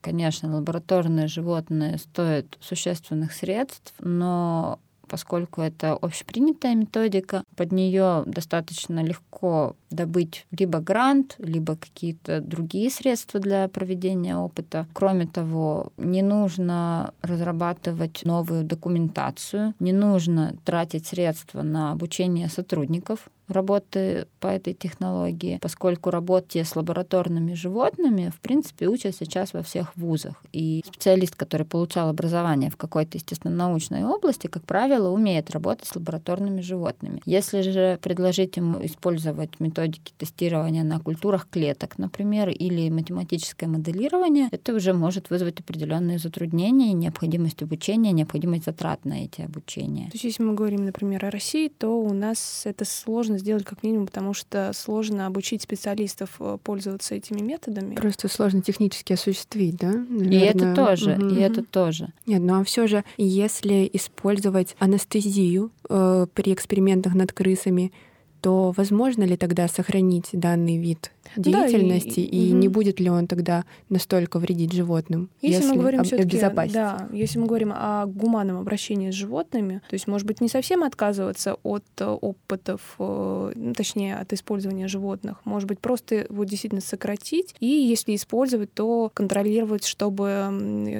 конечно, 0.00 0.54
лабораторные 0.56 1.28
животные 1.28 1.98
стоят 1.98 2.46
существенных 2.60 3.32
средств, 3.32 3.94
но 4.00 4.78
поскольку 5.08 5.62
это 5.62 5.92
общепринятая 5.92 6.74
методика, 6.74 7.44
под 7.56 7.72
нее 7.72 8.22
достаточно 8.26 9.02
легко 9.02 9.76
добыть 9.90 10.46
либо 10.50 10.80
грант, 10.80 11.36
либо 11.38 11.76
какие-то 11.76 12.40
другие 12.40 12.90
средства 12.90 13.40
для 13.40 13.68
проведения 13.68 14.36
опыта. 14.36 14.86
Кроме 14.92 15.26
того, 15.26 15.92
не 15.96 16.22
нужно 16.22 17.14
разрабатывать 17.22 18.22
новую 18.24 18.64
документацию, 18.64 19.74
не 19.80 19.92
нужно 19.92 20.54
тратить 20.64 21.06
средства 21.06 21.62
на 21.62 21.92
обучение 21.92 22.48
сотрудников 22.48 23.30
работы 23.48 24.26
по 24.40 24.48
этой 24.48 24.74
технологии, 24.74 25.58
поскольку 25.60 26.10
работе 26.10 26.64
с 26.64 26.76
лабораторными 26.76 27.54
животными, 27.54 28.30
в 28.34 28.40
принципе, 28.40 28.86
учат 28.86 29.16
сейчас 29.16 29.52
во 29.52 29.62
всех 29.62 29.96
вузах. 29.96 30.42
И 30.52 30.82
специалист, 30.86 31.34
который 31.34 31.66
получал 31.66 32.08
образование 32.08 32.70
в 32.70 32.76
какой-то, 32.76 33.18
естественно, 33.18 33.54
научной 33.54 34.04
области, 34.04 34.46
как 34.46 34.64
правило, 34.64 35.08
умеет 35.10 35.50
работать 35.50 35.86
с 35.86 35.96
лабораторными 35.96 36.60
животными. 36.60 37.22
Если 37.24 37.62
же 37.62 37.98
предложить 38.02 38.56
ему 38.56 38.84
использовать 38.84 39.60
методики 39.60 40.12
тестирования 40.16 40.84
на 40.84 41.00
культурах 41.00 41.48
клеток, 41.50 41.98
например, 41.98 42.48
или 42.48 42.90
математическое 42.90 43.66
моделирование, 43.66 44.48
это 44.50 44.74
уже 44.74 44.92
может 44.92 45.30
вызвать 45.30 45.60
определенные 45.60 46.18
затруднения, 46.18 46.92
необходимость 46.92 47.62
обучения, 47.62 48.12
необходимость 48.12 48.64
затрат 48.64 49.04
на 49.04 49.24
эти 49.24 49.42
обучения. 49.42 50.06
То 50.06 50.14
есть 50.14 50.24
если 50.24 50.42
мы 50.42 50.54
говорим, 50.54 50.84
например, 50.84 51.24
о 51.24 51.30
России, 51.30 51.68
то 51.68 52.00
у 52.00 52.12
нас 52.12 52.62
это 52.64 52.84
сложно 52.84 53.37
сделать 53.38 53.64
как 53.64 53.82
минимум, 53.82 54.06
потому 54.06 54.34
что 54.34 54.72
сложно 54.74 55.26
обучить 55.26 55.62
специалистов 55.62 56.30
э, 56.40 56.58
пользоваться 56.62 57.14
этими 57.14 57.40
методами. 57.40 57.94
Просто 57.94 58.28
сложно 58.28 58.62
технически 58.62 59.12
осуществить, 59.14 59.76
да? 59.76 59.92
И 59.92 60.36
это 60.38 60.58
Наверное. 60.66 60.74
тоже, 60.74 61.16
Мгм. 61.16 61.36
и 61.36 61.40
это 61.40 61.62
тоже. 61.64 62.08
Нет, 62.26 62.42
ну 62.42 62.60
а 62.60 62.64
все 62.64 62.86
же, 62.86 63.04
если 63.16 63.88
использовать 63.92 64.76
анестезию 64.78 65.70
э, 65.88 66.26
при 66.34 66.52
экспериментах 66.52 67.14
над 67.14 67.32
крысами, 67.32 67.92
то 68.40 68.72
возможно 68.76 69.24
ли 69.24 69.36
тогда 69.36 69.66
сохранить 69.68 70.28
данный 70.32 70.76
вид 70.78 71.10
Да, 71.36 71.66
и- 71.66 71.70
деятельности, 71.72 72.20
и, 72.20 72.50
мгм. 72.50 72.60
не 72.60 72.68
будет 72.68 73.00
ли 73.00 73.10
он 73.10 73.26
тогда 73.26 73.64
настолько 73.88 74.38
вредить 74.38 74.72
животным, 74.72 75.30
Если, 75.40 75.64
мы 75.66 75.76
говорим 75.76 76.00
об- 76.00 76.12
обезопасить? 76.12 76.72
да, 76.74 77.08
если 77.12 77.38
мы 77.38 77.46
говорим 77.46 77.72
о 77.74 78.06
гуманном 78.06 78.58
обращении 78.58 79.10
с 79.10 79.14
животными, 79.14 79.80
то 79.88 79.94
есть, 79.94 80.06
может 80.06 80.26
быть, 80.26 80.40
не 80.40 80.48
совсем 80.48 80.82
отказываться 80.82 81.56
от 81.62 81.84
э, 81.98 82.06
опытов, 82.06 82.94
э, 82.98 83.52
ну, 83.54 83.72
точнее, 83.74 84.16
от 84.16 84.32
использования 84.32 84.88
животных, 84.88 85.36
может 85.44 85.68
быть, 85.68 85.78
просто 85.80 86.14
его 86.16 86.44
действительно 86.44 86.80
сократить, 86.82 87.54
и 87.60 87.66
если 87.66 88.14
использовать, 88.14 88.72
то 88.74 89.10
контролировать, 89.14 89.84
чтобы 89.84 90.48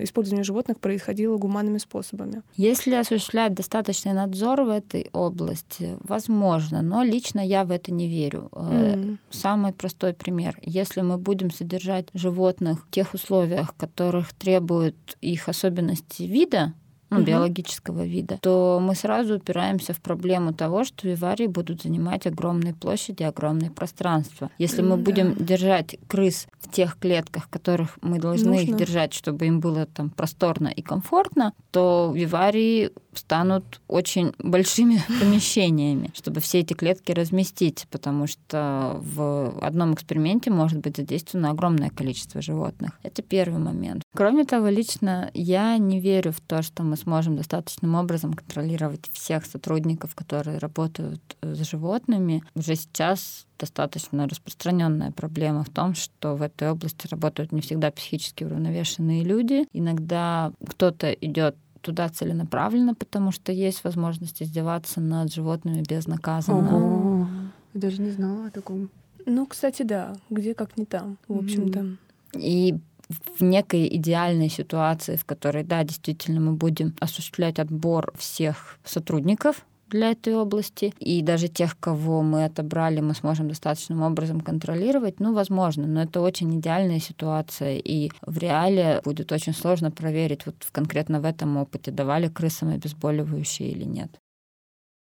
использование 0.02 0.44
животных 0.44 0.78
происходило 0.78 1.36
гуманными 1.36 1.78
способами. 1.78 2.42
Если 2.56 2.94
осуществлять 2.94 3.54
достаточный 3.54 4.12
надзор 4.12 4.62
в 4.62 4.68
этой 4.70 5.08
области, 5.12 5.96
возможно, 6.00 6.82
но 6.82 7.02
лично 7.02 7.40
я 7.40 7.64
в 7.64 7.70
это 7.70 7.92
не 7.92 8.08
верю. 8.08 8.48
М. 8.52 9.18
Самый 9.30 9.72
простой 9.72 10.12
пример. 10.18 10.58
Если 10.62 11.00
мы 11.00 11.16
будем 11.16 11.50
содержать 11.50 12.08
животных 12.12 12.84
в 12.86 12.90
тех 12.90 13.14
условиях, 13.14 13.74
которых 13.76 14.34
требуют 14.34 15.16
их 15.20 15.48
особенности 15.48 16.24
вида, 16.24 16.74
ну, 17.10 17.18
Мгм. 17.18 17.26
биологического 17.26 18.04
вида, 18.04 18.38
то 18.42 18.80
мы 18.82 18.94
сразу 18.94 19.36
упираемся 19.36 19.92
в 19.94 20.00
проблему 20.00 20.52
того, 20.52 20.84
что 20.84 21.08
виварии 21.08 21.46
будут 21.46 21.82
занимать 21.82 22.26
огромные 22.26 22.74
площади, 22.74 23.22
огромные 23.22 23.70
пространства. 23.70 24.50
Если 24.58 24.82
мы 24.82 24.94
М, 24.94 25.02
будем 25.04 25.34
да. 25.34 25.44
держать 25.44 25.96
крыс 26.06 26.46
в 26.60 26.70
тех 26.70 26.98
клетках, 26.98 27.48
которых 27.48 27.98
мы 28.02 28.18
должны 28.18 28.54
их 28.54 28.68
Нужно. 28.68 28.78
держать, 28.78 29.14
чтобы 29.14 29.46
им 29.46 29.60
было 29.60 29.86
там 29.86 30.10
просторно 30.10 30.68
и 30.68 30.82
комфортно, 30.82 31.52
то 31.70 32.12
виварии 32.14 32.90
станут 33.14 33.80
очень 33.88 34.32
большими 34.38 35.00
помещениями, 35.20 36.10
чтобы 36.14 36.40
все 36.40 36.60
эти 36.60 36.74
клетки 36.74 37.12
разместить, 37.12 37.86
потому 37.90 38.26
что 38.26 38.96
в 39.00 39.58
одном 39.60 39.94
эксперименте 39.94 40.50
может 40.50 40.78
быть 40.80 40.96
задействовано 40.96 41.50
огромное 41.50 41.90
количество 41.90 42.42
животных. 42.42 42.92
Это 43.02 43.22
первый 43.22 43.58
момент. 43.58 44.02
Кроме 44.14 44.44
того, 44.44 44.68
лично 44.68 45.30
я 45.34 45.76
не 45.78 46.00
верю 46.00 46.32
в 46.32 46.40
то, 46.40 46.62
что 46.62 46.82
мы 46.82 46.96
сможем 46.98 47.36
достаточным 47.36 47.94
образом 47.94 48.34
контролировать 48.34 49.08
всех 49.12 49.46
сотрудников, 49.46 50.14
которые 50.14 50.58
работают 50.58 51.20
э, 51.40 51.54
с 51.54 51.70
животными. 51.70 52.42
Уже 52.54 52.74
сейчас 52.74 53.46
достаточно 53.58 54.28
распространенная 54.28 55.10
проблема 55.12 55.64
в 55.64 55.70
том, 55.70 55.94
что 55.94 56.36
в 56.36 56.42
этой 56.42 56.70
области 56.70 57.06
работают 57.08 57.52
не 57.52 57.60
всегда 57.60 57.90
психически 57.90 58.44
уравновешенные 58.44 59.24
люди. 59.24 59.66
Иногда 59.72 60.52
кто-то 60.66 61.12
идет 61.12 61.56
туда 61.80 62.08
целенаправленно, 62.08 62.94
потому 62.94 63.32
что 63.32 63.52
есть 63.52 63.84
возможность 63.84 64.42
издеваться 64.42 65.00
над 65.00 65.32
животными 65.32 65.82
безнаказанно. 65.88 66.76
Ого. 66.76 67.28
Я 67.74 67.80
даже 67.80 68.02
не 68.02 68.10
знала 68.10 68.46
о 68.46 68.50
таком. 68.50 68.90
Ну, 69.26 69.46
кстати, 69.46 69.82
да, 69.82 70.16
где 70.30 70.54
как 70.54 70.76
не 70.76 70.84
там, 70.84 71.18
в 71.28 71.38
общем-то. 71.38 71.96
И 72.34 72.76
в 73.08 73.42
некой 73.42 73.88
идеальной 73.96 74.48
ситуации, 74.48 75.16
в 75.16 75.24
которой, 75.24 75.64
да, 75.64 75.82
действительно 75.84 76.40
мы 76.40 76.52
будем 76.52 76.94
осуществлять 77.00 77.58
отбор 77.58 78.12
всех 78.16 78.78
сотрудников 78.84 79.64
для 79.88 80.10
этой 80.10 80.34
области, 80.34 80.92
и 80.98 81.22
даже 81.22 81.48
тех, 81.48 81.78
кого 81.80 82.22
мы 82.22 82.44
отобрали, 82.44 83.00
мы 83.00 83.14
сможем 83.14 83.48
достаточным 83.48 84.02
образом 84.02 84.40
контролировать, 84.40 85.18
ну, 85.18 85.32
возможно, 85.32 85.86
но 85.86 86.02
это 86.02 86.20
очень 86.20 86.58
идеальная 86.60 87.00
ситуация, 87.00 87.78
и 87.78 88.10
в 88.20 88.36
реале 88.38 89.00
будет 89.04 89.32
очень 89.32 89.54
сложно 89.54 89.90
проверить, 89.90 90.44
вот 90.44 90.56
конкретно 90.72 91.20
в 91.20 91.24
этом 91.24 91.56
опыте, 91.56 91.90
давали 91.90 92.28
крысам 92.28 92.68
обезболивающие 92.68 93.70
или 93.70 93.84
нет. 93.84 94.10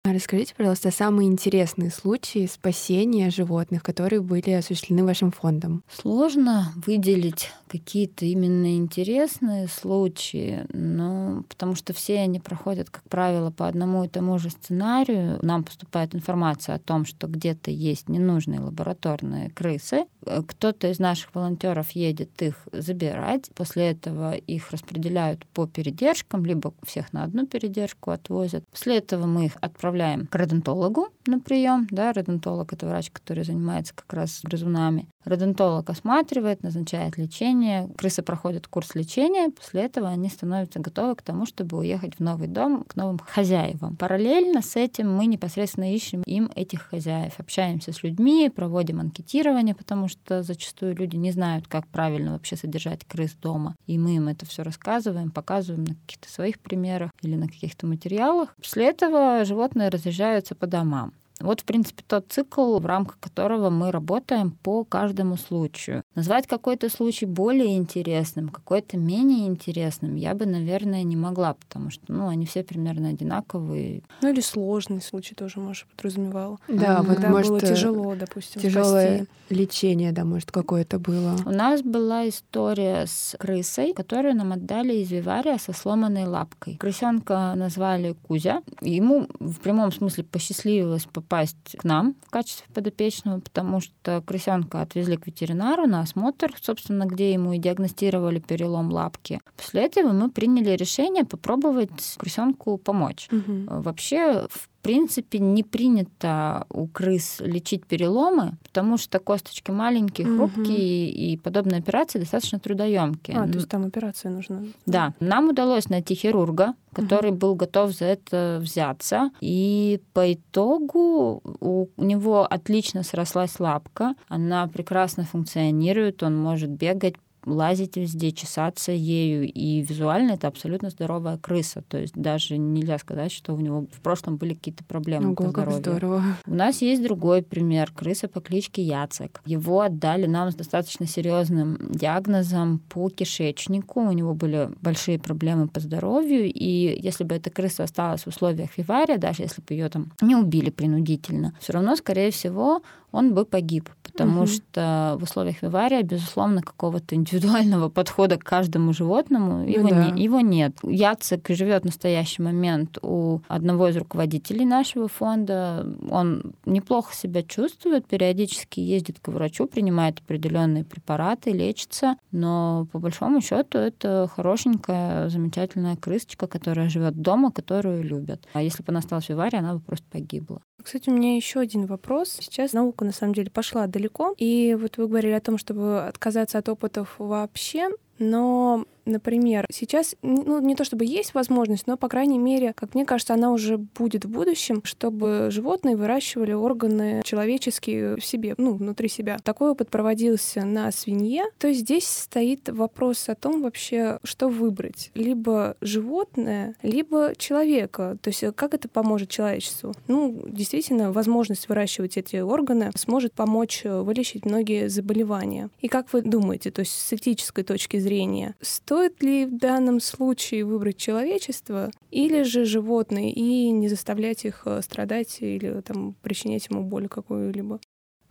А 0.03 0.13
расскажите, 0.13 0.55
пожалуйста, 0.57 0.89
самые 0.89 1.29
интересные 1.29 1.91
случаи 1.91 2.47
спасения 2.47 3.29
животных, 3.29 3.83
которые 3.83 4.21
были 4.21 4.49
осуществлены 4.49 5.05
вашим 5.05 5.31
фондом. 5.31 5.83
Сложно 5.91 6.73
выделить 6.75 7.51
какие-то 7.71 8.25
именно 8.25 8.75
интересные 8.75 9.67
случаи, 9.67 10.65
но 10.73 11.43
потому 11.49 11.75
что 11.75 11.93
все 11.93 12.19
они 12.19 12.39
проходят, 12.39 12.89
как 12.89 13.03
правило, 13.03 13.51
по 13.51 13.67
одному 13.67 14.03
и 14.03 14.07
тому 14.07 14.37
же 14.39 14.49
сценарию. 14.49 15.39
Нам 15.41 15.63
поступает 15.63 16.13
информация 16.15 16.75
о 16.75 16.79
том, 16.79 17.05
что 17.05 17.27
где-то 17.27 17.71
есть 17.71 18.09
ненужные 18.09 18.59
лабораторные 18.59 19.49
крысы. 19.49 20.05
Кто-то 20.47 20.89
из 20.89 20.99
наших 20.99 21.33
волонтеров 21.33 21.91
едет 21.91 22.41
их 22.41 22.67
забирать. 22.71 23.49
После 23.55 23.91
этого 23.91 24.33
их 24.33 24.71
распределяют 24.71 25.45
по 25.47 25.67
передержкам, 25.67 26.45
либо 26.45 26.73
всех 26.83 27.13
на 27.13 27.23
одну 27.23 27.47
передержку 27.47 28.11
отвозят. 28.11 28.63
После 28.69 28.97
этого 28.97 29.25
мы 29.25 29.45
их 29.45 29.53
отправляем 29.61 29.81
отправляем 29.91 30.27
к 30.27 30.35
родонтологу 30.35 31.09
на 31.27 31.39
прием. 31.39 31.87
Да, 31.91 32.13
родонтолог— 32.13 32.73
это 32.73 32.87
врач, 32.87 33.11
который 33.11 33.43
занимается 33.43 33.93
как 33.95 34.11
раз 34.13 34.41
грызунами. 34.43 35.07
Родонтолог 35.23 35.89
осматривает, 35.89 36.63
назначает 36.63 37.17
лечение. 37.17 37.89
Крысы 37.97 38.23
проходят 38.23 38.67
курс 38.67 38.95
лечения. 38.95 39.49
После 39.51 39.81
этого 39.81 40.09
они 40.09 40.29
становятся 40.29 40.79
готовы 40.79 41.15
к 41.15 41.21
тому, 41.21 41.45
чтобы 41.45 41.77
уехать 41.77 42.15
в 42.15 42.19
новый 42.19 42.47
дом 42.47 42.83
к 42.83 42.95
новым 42.95 43.19
хозяевам. 43.19 43.95
Параллельно 43.95 44.61
с 44.61 44.75
этим 44.75 45.15
мы 45.15 45.27
непосредственно 45.27 45.93
ищем 45.93 46.23
им 46.25 46.49
этих 46.55 46.81
хозяев. 46.83 47.33
Общаемся 47.37 47.91
с 47.93 48.03
людьми, 48.03 48.51
проводим 48.53 48.99
анкетирование, 48.99 49.75
потому 49.75 50.07
что 50.07 50.43
зачастую 50.43 50.95
люди 50.95 51.15
не 51.15 51.31
знают, 51.31 51.67
как 51.67 51.87
правильно 51.87 52.33
вообще 52.33 52.55
содержать 52.55 53.05
крыс 53.05 53.33
дома. 53.33 53.75
И 53.85 53.97
мы 53.97 54.15
им 54.15 54.27
это 54.27 54.45
все 54.45 54.63
рассказываем, 54.63 55.31
показываем 55.31 55.83
на 55.83 55.95
каких-то 55.95 56.31
своих 56.31 56.59
примерах 56.59 57.11
или 57.21 57.35
на 57.35 57.47
каких-то 57.47 57.85
материалах. 57.85 58.55
После 58.55 58.89
этого 58.89 59.45
животные 59.45 59.89
разъезжаются 59.89 60.55
по 60.55 60.67
домам. 60.67 61.13
Вот, 61.43 61.61
в 61.61 61.65
принципе, 61.65 62.03
тот 62.07 62.25
цикл, 62.29 62.79
в 62.79 62.85
рамках 62.85 63.19
которого 63.19 63.69
мы 63.69 63.91
работаем 63.91 64.51
по 64.51 64.83
каждому 64.83 65.37
случаю. 65.37 66.03
Назвать 66.15 66.47
какой-то 66.47 66.89
случай 66.89 67.25
более 67.25 67.77
интересным, 67.77 68.49
какой-то 68.49 68.97
менее 68.97 69.47
интересным 69.47 70.15
я 70.15 70.33
бы, 70.33 70.45
наверное, 70.45 71.03
не 71.03 71.15
могла, 71.15 71.53
потому 71.53 71.89
что, 71.89 72.03
ну, 72.07 72.27
они 72.27 72.45
все 72.45 72.63
примерно 72.63 73.09
одинаковые. 73.09 74.03
Ну, 74.21 74.29
или 74.29 74.41
сложный 74.41 75.01
случай 75.01 75.35
тоже, 75.35 75.59
может, 75.59 75.85
подразумевал. 75.95 76.59
Да, 76.67 76.97
mm-hmm. 76.97 77.05
вот, 77.05 77.15
Когда 77.15 77.29
может, 77.29 77.49
было 77.49 77.61
тяжело, 77.61 78.15
допустим, 78.15 78.61
Тяжелое 78.61 79.15
спасти. 79.17 79.27
лечение, 79.49 80.11
да, 80.11 80.25
может, 80.25 80.51
какое-то 80.51 80.99
было. 80.99 81.37
У 81.45 81.51
нас 81.51 81.81
была 81.81 82.27
история 82.27 83.05
с 83.05 83.35
крысой, 83.37 83.93
которую 83.93 84.35
нам 84.35 84.53
отдали 84.53 84.95
из 84.95 85.11
вивария 85.11 85.57
со 85.57 85.73
сломанной 85.73 86.25
лапкой. 86.25 86.77
Крысенка 86.77 87.53
назвали 87.55 88.15
Кузя. 88.27 88.61
Ему 88.81 89.27
в 89.39 89.59
прямом 89.59 89.91
смысле 89.91 90.23
посчастливилось 90.23 91.05
попасть 91.31 91.77
к 91.77 91.85
нам 91.85 92.15
в 92.27 92.29
качестве 92.29 92.65
подопечного, 92.73 93.39
потому 93.39 93.79
что 93.79 94.21
крысенка 94.21 94.81
отвезли 94.81 95.15
к 95.15 95.27
ветеринару 95.27 95.87
на 95.87 96.01
осмотр, 96.01 96.53
собственно, 96.61 97.05
где 97.05 97.31
ему 97.31 97.53
и 97.53 97.57
диагностировали 97.57 98.39
перелом 98.39 98.91
лапки. 98.91 99.39
После 99.55 99.85
этого 99.85 100.11
мы 100.11 100.29
приняли 100.29 100.71
решение 100.71 101.23
попробовать 101.23 102.17
крысенку 102.17 102.77
помочь. 102.77 103.29
Мгм. 103.31 103.81
Вообще, 103.81 104.45
в 104.49 104.67
принципе, 104.81 105.39
не 105.39 105.63
принято 105.63 106.65
у 106.69 106.87
крыс 106.87 107.39
лечить 107.39 107.85
переломы, 107.85 108.53
потому 108.63 108.97
что 108.97 109.19
косточки 109.19 109.71
маленькие, 109.71 110.27
хрупкие, 110.27 111.09
и 111.09 111.37
подобные 111.37 111.79
операции 111.79 112.19
достаточно 112.19 112.59
трудоемкие. 112.59 113.37
А, 113.37 113.47
то 113.47 113.57
есть 113.57 113.69
там 113.69 113.85
операция 113.85 114.31
нужна. 114.31 114.63
Да, 114.85 115.13
нам 115.19 115.49
удалось 115.49 115.89
найти 115.89 116.15
хирурга, 116.15 116.73
который 116.93 117.31
был 117.31 117.55
готов 117.55 117.91
за 117.91 118.05
это 118.05 118.59
взяться. 118.61 119.31
И 119.39 120.01
по 120.13 120.33
итогу 120.33 121.41
у 121.59 121.87
него 121.97 122.45
отлично 122.45 123.03
срослась 123.03 123.59
лапка, 123.59 124.15
она 124.27 124.67
прекрасно 124.67 125.23
функционирует, 125.23 126.23
он 126.23 126.37
может 126.37 126.69
бегать 126.69 127.15
лазить 127.45 127.97
везде, 127.97 128.31
чесаться 128.31 128.91
ею. 128.91 129.51
И 129.51 129.81
визуально 129.81 130.33
это 130.33 130.47
абсолютно 130.47 130.89
здоровая 130.89 131.37
крыса. 131.37 131.83
То 131.87 131.97
есть 131.97 132.13
даже 132.15 132.57
нельзя 132.57 132.97
сказать, 132.97 133.31
что 133.31 133.53
у 133.53 133.59
него 133.59 133.85
в 133.91 134.01
прошлом 134.01 134.37
были 134.37 134.53
какие-то 134.53 134.83
проблемы 134.83 135.35
по 135.35 135.43
Ого, 135.43 135.51
как 135.51 135.71
здоровью. 135.71 135.81
здорово. 135.81 136.23
У 136.45 136.53
нас 136.53 136.81
есть 136.81 137.03
другой 137.03 137.41
пример. 137.41 137.91
Крыса 137.91 138.27
по 138.27 138.41
кличке 138.41 138.81
Яцек. 138.83 139.41
Его 139.45 139.81
отдали 139.81 140.25
нам 140.25 140.51
с 140.51 140.55
достаточно 140.55 141.07
серьезным 141.07 141.77
диагнозом 141.91 142.79
по 142.89 143.09
кишечнику. 143.09 144.01
У 144.01 144.11
него 144.11 144.33
были 144.33 144.69
большие 144.81 145.19
проблемы 145.19 145.67
по 145.67 145.79
здоровью. 145.79 146.51
И 146.51 146.99
если 147.01 147.23
бы 147.23 147.35
эта 147.35 147.49
крыса 147.49 147.83
осталась 147.83 148.23
в 148.23 148.27
условиях 148.27 148.77
вивария, 148.77 149.17
даже 149.17 149.43
если 149.43 149.61
бы 149.61 149.73
ее 149.73 149.89
там 149.89 150.11
не 150.21 150.35
убили 150.35 150.69
принудительно, 150.69 151.53
все 151.59 151.73
равно, 151.73 151.95
скорее 151.95 152.31
всего, 152.31 152.81
он 153.11 153.33
бы 153.33 153.45
погиб, 153.45 153.89
потому 154.03 154.41
Мгм. 154.43 154.47
что 154.47 155.17
в 155.19 155.23
условиях 155.23 155.61
вивария, 155.61 156.01
безусловно, 156.03 156.61
какого-то 156.61 157.15
индивидуального 157.15 157.89
подхода 157.89 158.37
к 158.37 158.43
каждому 158.43 158.93
животному 158.93 159.67
его, 159.67 159.89
да. 159.89 160.11
не- 160.11 160.23
его 160.23 160.39
нет. 160.41 160.77
Яцек 160.83 161.47
живет 161.49 161.83
в 161.83 161.85
настоящий 161.85 162.41
момент 162.41 162.97
у 163.01 163.39
одного 163.47 163.87
из 163.89 163.97
руководителей 163.97 164.65
нашего 164.65 165.07
фонда. 165.07 165.85
Он 166.09 166.53
неплохо 166.65 167.13
себя 167.15 167.43
чувствует, 167.43 168.05
периодически 168.07 168.79
ездит 168.79 169.19
к 169.19 169.27
врачу, 169.29 169.67
принимает 169.67 170.19
определенные 170.19 170.83
препараты, 170.83 171.51
лечится, 171.51 172.15
но 172.31 172.87
по 172.91 172.99
большому 172.99 173.41
счету 173.41 173.77
это 173.77 174.29
хорошенькая, 174.33 175.29
замечательная 175.29 175.95
крысочка, 175.95 176.47
которая 176.47 176.89
живет 176.89 177.15
дома, 177.21 177.51
которую 177.51 178.03
любят. 178.03 178.47
А 178.53 178.61
если 178.61 178.83
бы 178.83 178.89
она 178.91 178.99
осталась 178.99 179.25
в 179.25 179.29
виварии, 179.29 179.57
она 179.57 179.73
бы 179.75 179.79
просто 179.79 180.05
погибла. 180.11 180.61
Кстати, 180.81 181.09
у 181.09 181.13
меня 181.13 181.35
еще 181.35 181.59
один 181.59 181.85
вопрос. 181.85 182.37
Сейчас 182.39 182.73
наука 182.73 183.05
на 183.05 183.11
самом 183.11 183.33
деле 183.33 183.49
пошла 183.49 183.87
далеко, 183.87 184.33
и 184.37 184.77
вот 184.79 184.97
вы 184.97 185.07
говорили 185.07 185.33
о 185.33 185.41
том, 185.41 185.57
чтобы 185.57 186.05
отказаться 186.05 186.57
от 186.57 186.69
опытов 186.69 187.15
вообще, 187.17 187.89
но, 188.19 188.85
например, 189.05 189.65
сейчас, 189.71 190.15
ну, 190.21 190.59
не 190.61 190.75
то 190.75 190.83
чтобы 190.83 191.05
есть 191.05 191.33
возможность, 191.33 191.87
но, 191.87 191.97
по 191.97 192.07
крайней 192.07 192.39
мере, 192.39 192.73
как 192.73 192.95
мне 192.95 193.05
кажется, 193.05 193.33
она 193.33 193.51
уже 193.51 193.77
будет 193.77 194.25
в 194.25 194.29
будущем, 194.29 194.81
чтобы 194.83 195.47
животные 195.51 195.95
выращивали 195.95 196.53
органы 196.53 197.21
человеческие 197.23 198.15
в 198.15 198.25
себе, 198.25 198.55
ну, 198.57 198.73
внутри 198.73 199.09
себя. 199.09 199.37
Такой 199.43 199.71
опыт 199.71 199.89
проводился 199.89 200.65
на 200.65 200.91
свинье. 200.91 201.45
То 201.57 201.67
есть 201.67 201.81
здесь 201.81 202.07
стоит 202.07 202.69
вопрос 202.69 203.29
о 203.29 203.35
том 203.35 203.61
вообще, 203.61 204.19
что 204.23 204.49
выбрать. 204.49 205.11
Либо 205.15 205.75
животное, 205.81 206.75
либо 206.81 207.33
человека. 207.37 208.17
То 208.21 208.29
есть 208.29 208.43
э, 208.43 208.51
как 208.51 208.73
это 208.73 208.87
поможет 208.87 209.29
человечеству? 209.29 209.93
Ну, 210.07 210.43
действительно, 210.47 211.11
возможность 211.11 211.69
выращивать 211.69 212.17
эти 212.17 212.37
органы 212.37 212.91
сможет 212.95 213.33
помочь 213.33 213.81
э, 213.83 214.01
вылечить 214.01 214.45
многие 214.45 214.89
заболевания. 214.89 215.69
И 215.79 215.87
как 215.87 216.13
вы 216.13 216.21
думаете, 216.21 216.71
то 216.71 216.81
есть 216.81 216.93
с 216.93 217.13
этической 217.13 217.63
точки 217.63 217.97
зрения, 217.97 218.55
стоит 218.61 219.00
ли 219.21 219.45
в 219.45 219.57
данном 219.57 219.99
случае 219.99 220.65
выбрать 220.65 220.97
человечество 220.97 221.91
или 222.11 222.43
же 222.43 222.65
животные 222.65 223.31
и 223.31 223.71
не 223.71 223.89
заставлять 223.89 224.45
их 224.45 224.63
э, 224.65 224.81
страдать 224.81 225.37
или 225.41 225.81
там 225.81 226.15
причинять 226.21 226.67
ему 226.69 226.83
боль 226.83 227.07
какую-либо? 227.07 227.79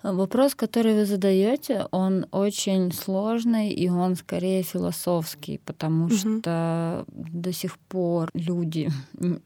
Вопрос, 0.02 0.54
который 0.54 0.94
вы 0.94 1.04
задаете, 1.04 1.87
он 1.90 2.24
очень 2.30 2.90
сложный, 2.90 3.68
и 3.70 3.90
он 3.90 4.16
скорее 4.16 4.62
философский, 4.62 5.59
потому 5.59 6.06
Мгм. 6.06 6.40
что 6.40 7.04
до 7.09 7.52
сих 7.52 7.78
пор 7.78 8.30
люди 8.33 8.88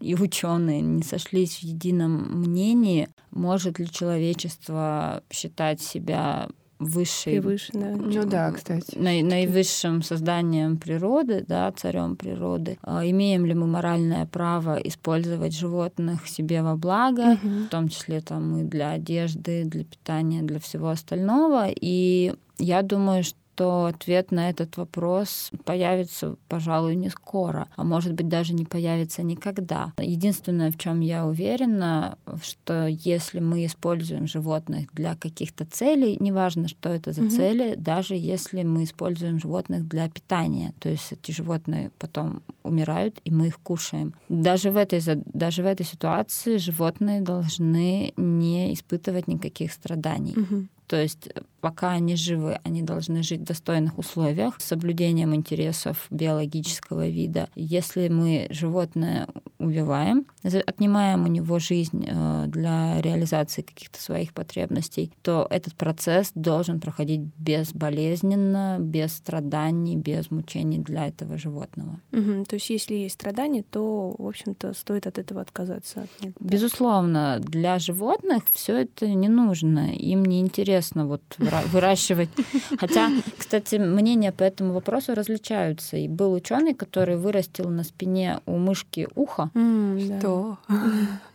и 0.01 0.15
ученые 0.15 0.81
не 0.81 1.03
сошлись 1.03 1.57
в 1.59 1.63
едином 1.65 2.41
мнении, 2.41 3.09
может 3.33 3.81
ли 3.81 3.91
человечество 3.91 5.25
считать 5.29 5.81
себя 5.81 6.49
высшей 6.79 7.35
Превыше, 7.41 7.73
да. 7.73 7.91
Ну 7.97 8.25
да, 8.25 8.51
кстати. 8.53 8.97
наи- 8.97 9.23
наивысшим 9.23 10.03
созданием 10.03 10.77
природы, 10.77 11.45
да, 11.47 11.71
царем 11.73 12.17
природы. 12.17 12.79
А 12.83 13.05
Имеем 13.09 13.47
ли 13.47 13.55
мы 13.55 13.67
моральное 13.67 14.27
право 14.27 14.77
использовать 14.77 15.55
животных 15.57 16.27
себе 16.29 16.63
во 16.63 16.77
благо, 16.77 17.39
Мгм. 17.43 17.67
в 17.67 17.69
том 17.69 17.89
числе 17.89 18.21
там 18.21 18.59
и 18.59 18.63
для 18.65 18.91
одежды, 18.93 19.65
для 19.65 19.85
питания, 19.85 20.43
для 20.43 20.59
всего 20.59 20.89
остального. 20.89 21.67
И 21.71 22.35
я 22.59 22.83
думаю, 22.83 23.25
что 23.25 23.39
что 23.55 23.87
ответ 23.87 24.33
на 24.33 24.51
этот 24.51 24.77
вопрос 24.77 25.51
появится, 25.65 26.37
пожалуй, 26.49 26.97
не 26.97 27.09
скоро, 27.09 27.69
а 27.77 27.85
может 27.85 28.13
быть 28.15 28.29
даже 28.29 28.53
не 28.53 28.65
появится 28.65 29.23
никогда. 29.23 29.93
Единственное, 29.99 30.73
в 30.73 30.77
чем 30.77 31.01
я 31.01 31.25
уверена, 31.25 32.19
что 32.43 32.87
если 32.89 33.39
мы 33.39 33.65
используем 33.67 34.27
животных 34.27 34.89
для 34.93 35.15
каких-то 35.15 35.67
целей, 35.67 36.17
неважно, 36.19 36.67
что 36.67 36.89
это 36.89 37.13
за 37.13 37.23
угу. 37.23 37.31
цели, 37.31 37.75
даже 37.77 38.17
если 38.17 38.65
мы 38.65 38.85
используем 38.85 39.39
животных 39.39 39.87
для 39.87 40.09
питания, 40.09 40.75
то 40.81 40.89
есть 40.89 41.13
эти 41.13 41.31
животные 41.31 41.93
потом 41.99 42.43
умирают, 42.65 43.21
и 43.25 43.31
мы 43.31 43.47
их 43.47 43.61
кушаем. 43.61 44.15
Даже 44.29 44.73
в 44.73 44.77
этой, 44.77 45.01
даже 45.27 45.63
в 45.63 45.67
этой 45.67 45.87
ситуации 45.87 46.57
животные 46.57 47.21
должны 47.21 48.13
не 48.17 48.75
испытывать 48.75 49.29
никаких 49.29 49.73
страданий. 49.73 50.35
Угу. 50.37 50.67
То 50.87 51.01
есть 51.01 51.29
э, 51.35 51.41
пока 51.61 51.93
они 51.93 52.17
живы, 52.17 52.61
они 52.65 52.83
должны 52.83 53.23
жить 53.23 53.41
в 53.41 53.45
достойных 53.45 53.99
условиях 53.99 54.61
с 54.61 54.65
соблюдением 54.65 55.35
интересов 55.35 56.07
биологического 56.11 57.09
вида. 57.09 57.49
Если 57.55 58.09
мы 58.09 58.47
животное 58.51 59.29
убиваем, 59.67 60.27
отнимаем 60.43 61.25
у 61.25 61.29
него 61.29 61.59
жизнь 61.59 62.07
э, 62.09 62.45
для 62.49 63.01
реализации 63.01 63.63
каких-то 63.63 64.01
своих 64.01 64.33
потребностей, 64.33 65.13
то 65.23 65.47
этот 65.51 65.75
процесс 65.75 66.33
должен 66.35 66.81
проходить 66.81 67.21
безболезненно, 67.39 68.77
без 68.81 69.15
страданий, 69.15 69.97
без 69.97 70.31
мучений 70.31 70.79
для 70.79 71.09
этого 71.09 71.39
животного. 71.39 72.01
Угу. 72.13 72.45
То 72.49 72.57
есть 72.57 72.71
если 72.71 72.95
есть 72.95 73.15
страдания, 73.15 73.63
то, 73.63 74.15
в 74.19 74.27
общем-то, 74.27 74.75
стоит 74.75 75.07
от 75.07 75.19
этого 75.19 75.41
отказаться. 75.41 76.03
От 76.03 76.25
них, 76.25 76.35
да? 76.39 76.49
Безусловно, 76.49 77.41
для 77.41 77.79
животных 77.79 78.45
все 78.53 78.83
это 78.83 79.07
не 79.07 79.29
нужно, 79.29 79.93
им 79.95 80.25
не 80.25 80.41
интересно 80.41 81.07
вот 81.07 81.23
выращивать. 81.73 82.31
Хотя, 82.79 83.11
кстати, 83.39 83.77
мнения 83.77 84.33
по 84.33 84.43
этому 84.43 84.73
вопросу 84.73 85.15
различаются. 85.15 85.97
И 85.97 86.09
был 86.09 86.33
ученый, 86.33 86.75
который 86.75 87.17
вырастил 87.17 87.69
на 87.71 87.85
спине 87.85 88.41
у 88.47 88.59
мышки 88.59 89.09
ухо, 89.15 89.51
что? 89.55 90.59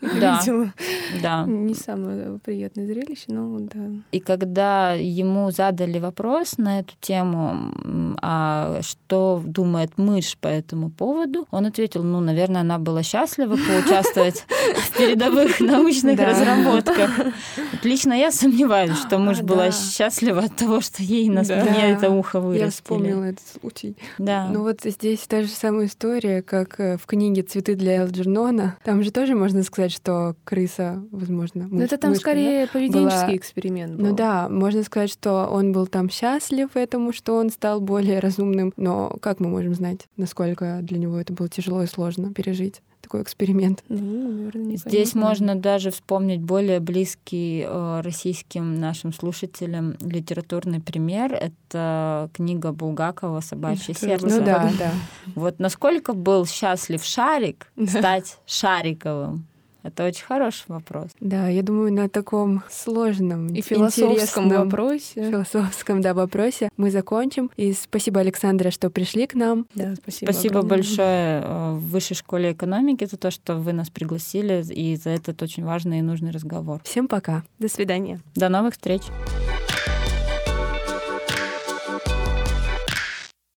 Да. 0.02 0.42
Да. 1.22 1.44
Не 1.46 1.74
самое 1.74 2.40
приятное 2.40 2.86
зрелище, 2.86 3.26
но 3.28 3.60
да. 3.60 3.80
И 4.12 4.22
когда 4.22 4.94
ему 4.94 5.52
задали 5.52 6.00
вопрос 6.00 6.58
на 6.58 6.80
эту 6.80 6.94
тему, 7.02 7.74
а 8.22 8.80
что 8.82 9.42
думает 9.46 9.98
мышь 9.98 10.38
по 10.38 10.48
этому 10.48 10.90
поводу, 10.90 11.48
он 11.52 11.66
ответил, 11.66 12.04
ну, 12.04 12.22
наверное, 12.22 12.62
она 12.62 12.80
была 12.80 13.04
счастлива 13.04 13.58
поучаствовать 13.58 14.46
в 14.76 14.98
передовых 14.98 15.60
научных 15.60 16.18
разработках. 16.18 17.12
Лично 17.84 18.14
я 18.14 18.32
сомневаюсь, 18.32 18.98
что 18.98 19.18
мышь 19.18 19.42
была 19.42 19.72
счастлива 19.72 20.44
от 20.44 20.56
того, 20.56 20.80
что 20.80 21.04
ей 21.04 21.30
на 21.30 21.44
спине 21.44 21.92
это 21.92 22.10
ухо 22.10 22.40
вырастили. 22.40 22.66
Я 22.66 22.72
вспомнила 22.72 23.24
этот 23.26 23.46
случай. 23.62 23.98
Да. 24.18 24.48
Ну 24.48 24.64
вот 24.64 24.80
здесь 24.84 25.20
та 25.28 25.44
же 25.44 25.50
самая 25.50 25.88
история, 25.88 26.42
как 26.42 26.80
э, 26.80 26.98
в 26.98 27.06
книге 27.06 27.44
«Цветы 27.44 27.76
для 27.76 28.06
Элджернона». 28.10 28.78
Там 28.84 29.04
же 29.04 29.12
тоже 29.12 29.36
можно 29.36 29.64
сказать, 29.64 29.92
что 29.92 30.36
крыса, 30.44 31.04
возможно, 31.12 31.68
Но 31.70 31.84
это 31.84 31.98
там 31.98 32.12
мышка, 32.12 32.22
скорее 32.22 32.66
да, 32.66 32.72
поведенческий 32.72 33.28
была... 33.28 33.36
эксперимент 33.36 33.96
был. 33.96 34.08
Ну 34.08 34.16
да, 34.16 34.50
можно 34.50 34.84
сказать, 34.84 35.12
что 35.12 35.48
он 35.48 35.72
был 35.72 35.88
там 35.88 36.10
счастлив 36.10 36.70
этому, 36.76 37.14
что 37.14 37.36
он 37.36 37.50
стал 37.50 37.82
более 37.82 38.20
разумным. 38.20 38.74
Но 38.78 39.16
как 39.22 39.40
мы 39.40 39.50
можем 39.50 39.74
знать, 39.74 40.08
насколько 40.18 40.80
для 40.82 40.98
него 40.98 41.18
это 41.18 41.34
было 41.34 41.50
тяжело 41.50 41.84
и 41.84 41.88
сложно 41.88 42.34
пережить? 42.34 42.82
Такой 43.02 43.22
эксперимент. 43.22 43.84
Ну, 43.90 44.32
наверное, 44.32 44.78
Здесь 44.78 45.16
можно 45.16 45.56
даже 45.56 45.92
вспомнить 45.92 46.42
более 46.42 46.80
близкий 46.80 47.66
э, 47.68 48.02
российским 48.02 48.80
нашим 48.80 49.14
слушателям 49.14 49.96
литературный 50.00 50.80
пример. 50.80 51.34
Это 51.34 52.30
книга 52.34 52.72
Булгакова 52.72 53.42
«Собачье 53.42 53.94
сердце». 53.94 54.28
Ну 54.28 54.46
да, 54.46 54.72
да. 54.78 54.92
Вот 55.36 55.60
насколько 55.60 56.14
был 56.14 56.46
счастлив 56.46 57.04
Шарик 57.04 57.72
стать 57.88 58.38
Шариковым. 58.46 59.49
Это 59.84 60.06
очень 60.06 60.26
хороший 60.26 60.66
вопрос. 60.68 61.12
Да, 61.20 61.48
я 61.48 61.64
думаю, 61.64 61.94
на 61.94 62.10
таком 62.10 62.64
сложном 62.70 63.48
и 63.48 63.62
философском 63.62 64.50
вопросе, 64.50 65.30
философском 65.30 66.02
да, 66.02 66.14
вопросе 66.14 66.70
мы 66.78 66.92
закончим. 66.92 67.50
И 67.56 67.74
спасибо, 67.74 68.20
Александра, 68.20 68.72
что 68.72 68.90
пришли 68.90 69.28
к 69.28 69.36
нам. 69.36 69.68
Да, 69.76 69.96
спасибо. 69.96 70.32
Спасибо 70.32 70.60
огромное. 70.60 70.78
большое 70.78 71.42
э, 71.44 71.74
в 71.74 71.90
Высшей 71.90 72.16
школе 72.16 72.52
экономики 72.52 73.06
за 73.06 73.18
то, 73.18 73.32
что 73.32 73.56
вы 73.56 73.74
нас 73.74 73.90
пригласили 73.90 74.64
и 74.74 74.96
за 74.96 75.12
этот 75.12 75.42
очень 75.42 75.64
важный 75.64 76.00
и 76.00 76.02
нужный 76.02 76.32
разговор. 76.32 76.82
Всем 76.84 77.08
пока. 77.08 77.44
До 77.58 77.70
свидания. 77.70 78.20
До 78.36 78.50
новых 78.50 78.74
встреч. 78.74 79.04